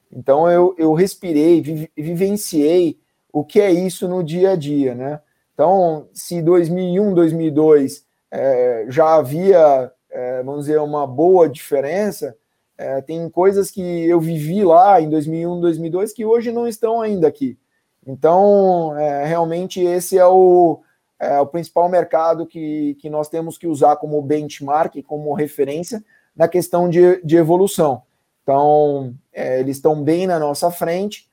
Então, 0.09 0.49
eu, 0.49 0.73
eu 0.77 0.93
respirei, 0.93 1.61
vi, 1.61 1.91
vivenciei 1.97 2.97
o 3.29 3.43
que 3.43 3.59
é 3.59 3.69
isso 3.71 4.07
no 4.07 4.23
dia 4.23 4.51
a 4.51 4.55
dia, 4.55 4.95
né? 4.95 5.19
Então, 5.53 6.07
se 6.13 6.41
2001, 6.41 7.13
2002 7.13 8.05
é, 8.31 8.85
já 8.88 9.15
havia, 9.15 9.91
é, 10.09 10.41
vamos 10.43 10.61
dizer, 10.61 10.79
uma 10.79 11.05
boa 11.05 11.49
diferença, 11.49 12.38
é, 12.77 13.01
tem 13.01 13.29
coisas 13.29 13.71
que 13.71 13.81
eu 13.81 14.19
vivi 14.19 14.63
lá 14.63 14.99
em 14.99 15.09
2001, 15.09 15.61
2002 15.61 16.13
que 16.13 16.25
hoje 16.25 16.51
não 16.51 16.67
estão 16.67 17.01
ainda 17.01 17.27
aqui. 17.27 17.57
Então, 18.05 18.95
é, 18.97 19.25
realmente, 19.25 19.81
esse 19.81 20.17
é 20.17 20.25
o, 20.25 20.81
é 21.19 21.39
o 21.39 21.47
principal 21.47 21.89
mercado 21.89 22.45
que, 22.45 22.95
que 22.95 23.09
nós 23.09 23.29
temos 23.29 23.57
que 23.57 23.67
usar 23.67 23.95
como 23.95 24.21
benchmark, 24.21 25.01
como 25.03 25.33
referência 25.33 26.03
na 26.35 26.47
questão 26.47 26.89
de, 26.89 27.21
de 27.23 27.38
evolução. 27.38 28.03
Então, 28.43 29.15
é, 29.33 29.59
eles 29.59 29.77
estão 29.77 30.03
bem 30.03 30.27
na 30.27 30.38
nossa 30.38 30.69
frente, 30.69 31.27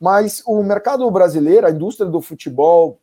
mas 0.00 0.42
o 0.46 0.62
mercado 0.62 1.08
brasileiro, 1.10 1.66
a 1.66 1.70
indústria 1.70 2.08
do 2.08 2.20
futebol, 2.20 2.98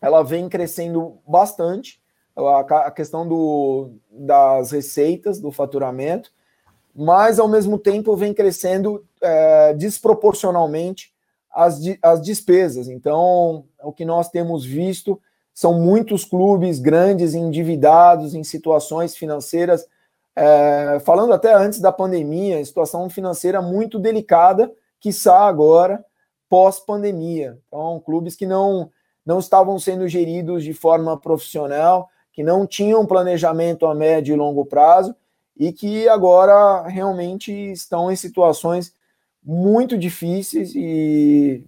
ela 0.00 0.22
vem 0.22 0.48
crescendo 0.48 1.18
bastante. 1.26 2.00
A, 2.36 2.60
a 2.60 2.90
questão 2.90 3.26
do, 3.26 3.90
das 4.10 4.70
receitas, 4.70 5.40
do 5.40 5.50
faturamento, 5.50 6.30
mas 6.96 7.38
ao 7.38 7.46
mesmo 7.46 7.78
tempo 7.78 8.16
vem 8.16 8.32
crescendo 8.32 9.04
é, 9.20 9.74
desproporcionalmente 9.74 11.12
as, 11.52 11.78
as 12.00 12.22
despesas. 12.22 12.88
Então, 12.88 13.66
o 13.82 13.92
que 13.92 14.04
nós 14.04 14.30
temos 14.30 14.64
visto 14.64 15.20
são 15.52 15.74
muitos 15.74 16.24
clubes 16.24 16.78
grandes 16.78 17.34
endividados 17.34 18.34
em 18.34 18.42
situações 18.42 19.14
financeiras, 19.14 19.86
é, 20.34 20.98
falando 21.04 21.34
até 21.34 21.52
antes 21.54 21.80
da 21.80 21.92
pandemia, 21.92 22.64
situação 22.64 23.10
financeira 23.10 23.60
muito 23.60 23.98
delicada, 23.98 24.72
que 24.98 25.10
está 25.10 25.40
agora 25.40 26.02
pós-pandemia. 26.48 27.58
Então, 27.66 28.00
clubes 28.04 28.34
que 28.34 28.46
não, 28.46 28.90
não 29.24 29.38
estavam 29.38 29.78
sendo 29.78 30.08
geridos 30.08 30.64
de 30.64 30.72
forma 30.72 31.18
profissional, 31.18 32.08
que 32.32 32.42
não 32.42 32.66
tinham 32.66 33.06
planejamento 33.06 33.86
a 33.86 33.94
médio 33.94 34.34
e 34.34 34.38
longo 34.38 34.64
prazo 34.64 35.14
e 35.56 35.72
que 35.72 36.08
agora 36.08 36.86
realmente 36.86 37.50
estão 37.52 38.10
em 38.10 38.16
situações 38.16 38.94
muito 39.42 39.96
difíceis 39.96 40.74
e 40.74 41.64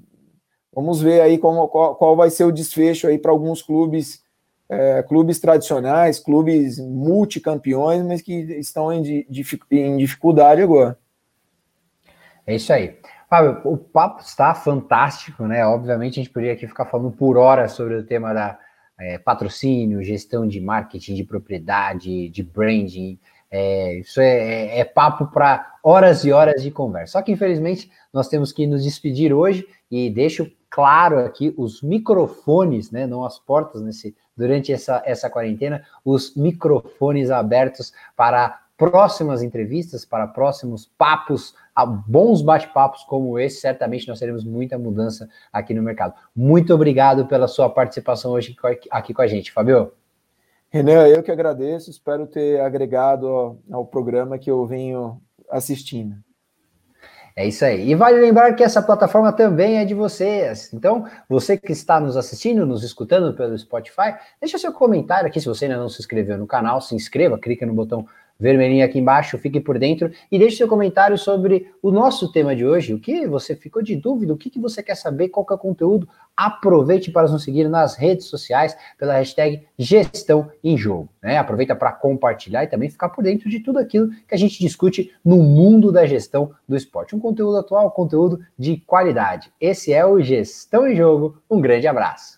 vamos 0.74 1.01
ver 1.01 1.20
aí 1.20 1.38
como, 1.38 1.68
qual, 1.68 1.94
qual 1.96 2.16
vai 2.16 2.29
ser 2.29 2.44
o 2.44 2.53
desfecho 2.53 3.07
aí 3.07 3.18
para 3.18 3.31
alguns 3.31 3.62
clubes, 3.62 4.22
é, 4.68 5.03
clubes 5.03 5.38
tradicionais, 5.38 6.18
clubes 6.18 6.79
multicampeões, 6.79 8.05
mas 8.05 8.20
que 8.20 8.33
estão 8.59 8.92
em, 8.92 9.27
em 9.70 9.96
dificuldade 9.96 10.61
agora. 10.61 10.98
É 12.46 12.57
isso 12.57 12.72
aí. 12.72 12.98
Fábio, 13.29 13.61
o 13.64 13.77
papo 13.77 14.22
está 14.22 14.55
fantástico, 14.55 15.46
né? 15.46 15.64
Obviamente 15.66 16.18
a 16.18 16.22
gente 16.22 16.33
poderia 16.33 16.55
aqui 16.55 16.66
ficar 16.66 16.87
falando 16.87 17.11
por 17.11 17.37
horas 17.37 17.72
sobre 17.72 17.94
o 17.94 18.03
tema 18.03 18.33
da 18.33 18.59
é, 18.98 19.18
patrocínio, 19.18 20.03
gestão 20.03 20.48
de 20.48 20.61
marketing, 20.61 21.14
de 21.14 21.24
propriedade, 21.24 22.31
de 22.31 22.42
branding, 22.42 23.18
é, 23.50 23.98
isso 23.98 24.20
é, 24.20 24.76
é, 24.76 24.80
é 24.80 24.84
papo 24.84 25.26
para 25.26 25.76
horas 25.82 26.24
e 26.24 26.32
horas 26.32 26.62
de 26.62 26.70
conversa. 26.70 27.12
Só 27.12 27.22
que, 27.22 27.32
infelizmente, 27.32 27.90
nós 28.12 28.28
temos 28.28 28.52
que 28.52 28.66
nos 28.66 28.84
despedir 28.84 29.32
hoje 29.32 29.66
e 29.90 30.11
deixo 30.11 30.50
claro 30.70 31.18
aqui 31.20 31.54
os 31.56 31.82
microfones, 31.82 32.90
né, 32.90 33.06
não 33.06 33.24
as 33.24 33.38
portas 33.38 33.82
nesse 33.82 34.14
durante 34.37 34.72
essa, 34.72 35.02
essa 35.04 35.28
quarentena, 35.28 35.82
os 36.04 36.37
microfones 36.37 37.28
abertos 37.28 37.92
para 38.16 38.61
próximas 38.76 39.42
entrevistas, 39.42 40.04
para 40.04 40.28
próximos 40.28 40.87
papos, 40.96 41.56
bons 42.06 42.40
bate-papos 42.40 43.02
como 43.02 43.37
esse, 43.37 43.61
certamente 43.61 44.06
nós 44.06 44.20
teremos 44.20 44.44
muita 44.44 44.78
mudança 44.78 45.28
aqui 45.52 45.74
no 45.74 45.82
mercado. 45.82 46.14
Muito 46.37 46.72
obrigado 46.72 47.26
pela 47.26 47.48
sua 47.48 47.68
participação 47.68 48.30
hoje 48.30 48.54
aqui 48.92 49.12
com 49.12 49.22
a 49.22 49.26
gente, 49.26 49.50
Fabio. 49.50 49.92
Renan, 50.70 51.07
eu 51.09 51.22
que 51.22 51.31
agradeço, 51.31 51.90
espero 51.90 52.26
ter 52.26 52.61
agregado 52.61 53.59
ao, 53.70 53.87
programa 53.87 54.38
que 54.38 54.50
eu 54.50 54.66
venho 54.66 55.20
assistindo. 55.50 56.16
É 57.35 57.46
isso 57.46 57.64
aí. 57.64 57.88
E 57.88 57.94
vale 57.94 58.20
lembrar 58.20 58.52
que 58.54 58.62
essa 58.62 58.83
plataforma 58.83 59.33
também 59.33 59.78
é 59.78 59.85
de 59.85 59.94
vocês. 59.94 60.70
Então, 60.74 61.07
você 61.28 61.57
que 61.57 61.72
está 61.72 61.98
nos 61.98 62.16
assistindo, 62.16 62.66
nos 62.66 62.83
escutando 62.83 63.35
pelo 63.35 63.57
Spotify, 63.57 64.16
deixa 64.40 64.59
seu 64.59 64.72
comentário 64.72 65.28
aqui. 65.28 65.40
Se 65.40 65.46
você 65.46 65.64
ainda 65.64 65.78
não 65.78 65.88
se 65.88 66.00
inscreveu 66.00 66.37
no 66.37 66.46
canal, 66.46 66.81
se 66.81 66.94
inscreva, 66.94 67.38
clica 67.38 67.64
no 67.64 67.72
botão 67.72 68.07
vermelhinho 68.38 68.85
aqui 68.85 68.98
embaixo, 68.98 69.37
fique 69.38 69.61
por 69.61 69.79
dentro 69.79 70.11
e 70.31 70.38
deixe 70.38 70.57
seu 70.57 70.68
comentário 70.68 71.18
sobre 71.18 71.72
o 71.83 71.90
nosso 71.90 72.31
tema 72.31 72.55
de 72.55 72.64
hoje. 72.64 72.94
O 72.94 73.01
que 73.01 73.27
você 73.27 73.57
ficou 73.57 73.83
de 73.83 73.96
dúvida? 73.96 74.33
O 74.33 74.37
que, 74.37 74.48
que 74.48 74.61
você 74.61 74.83
quer 74.83 74.94
saber? 74.94 75.29
Qual 75.29 75.44
que 75.44 75.53
é 75.53 75.57
o 75.57 75.59
conteúdo? 75.59 76.09
Aproveite 76.37 77.11
para 77.11 77.29
nos 77.29 77.42
seguir 77.42 77.68
nas 77.68 77.96
redes 77.96 78.27
sociais 78.27 78.77
pela 78.96 79.14
hashtag 79.14 79.66
Gestão 79.77 80.51
em 80.62 80.77
Jogo. 80.77 81.09
Né? 81.20 81.37
Aproveita 81.37 81.74
para 81.74 81.92
compartilhar 81.92 82.62
e 82.62 82.68
também 82.68 82.88
ficar 82.88 83.09
por 83.09 83.24
dentro 83.24 83.51
de 83.51 83.59
tudo 83.59 83.79
aquilo 83.79 84.11
que 84.29 84.35
a 84.35 84.38
gente 84.38 84.61
discute 84.61 85.12
no 85.24 85.38
mundo 85.38 85.90
da 85.90 86.07
gestão 86.07 86.53
do 86.68 86.77
esporte. 86.77 87.16
Um 87.16 87.20
conteúdo 87.20 87.57
atual, 87.57 87.90
conteúdo 87.90 88.40
de 88.57 88.77
qualidade. 88.79 89.51
Esse 89.61 89.92
é 89.92 90.07
o 90.07 90.20
Gestão 90.20 90.87
em 90.87 90.94
Jogo. 90.94 91.42
Um 91.51 91.61
grande 91.61 91.88
abraço. 91.88 92.38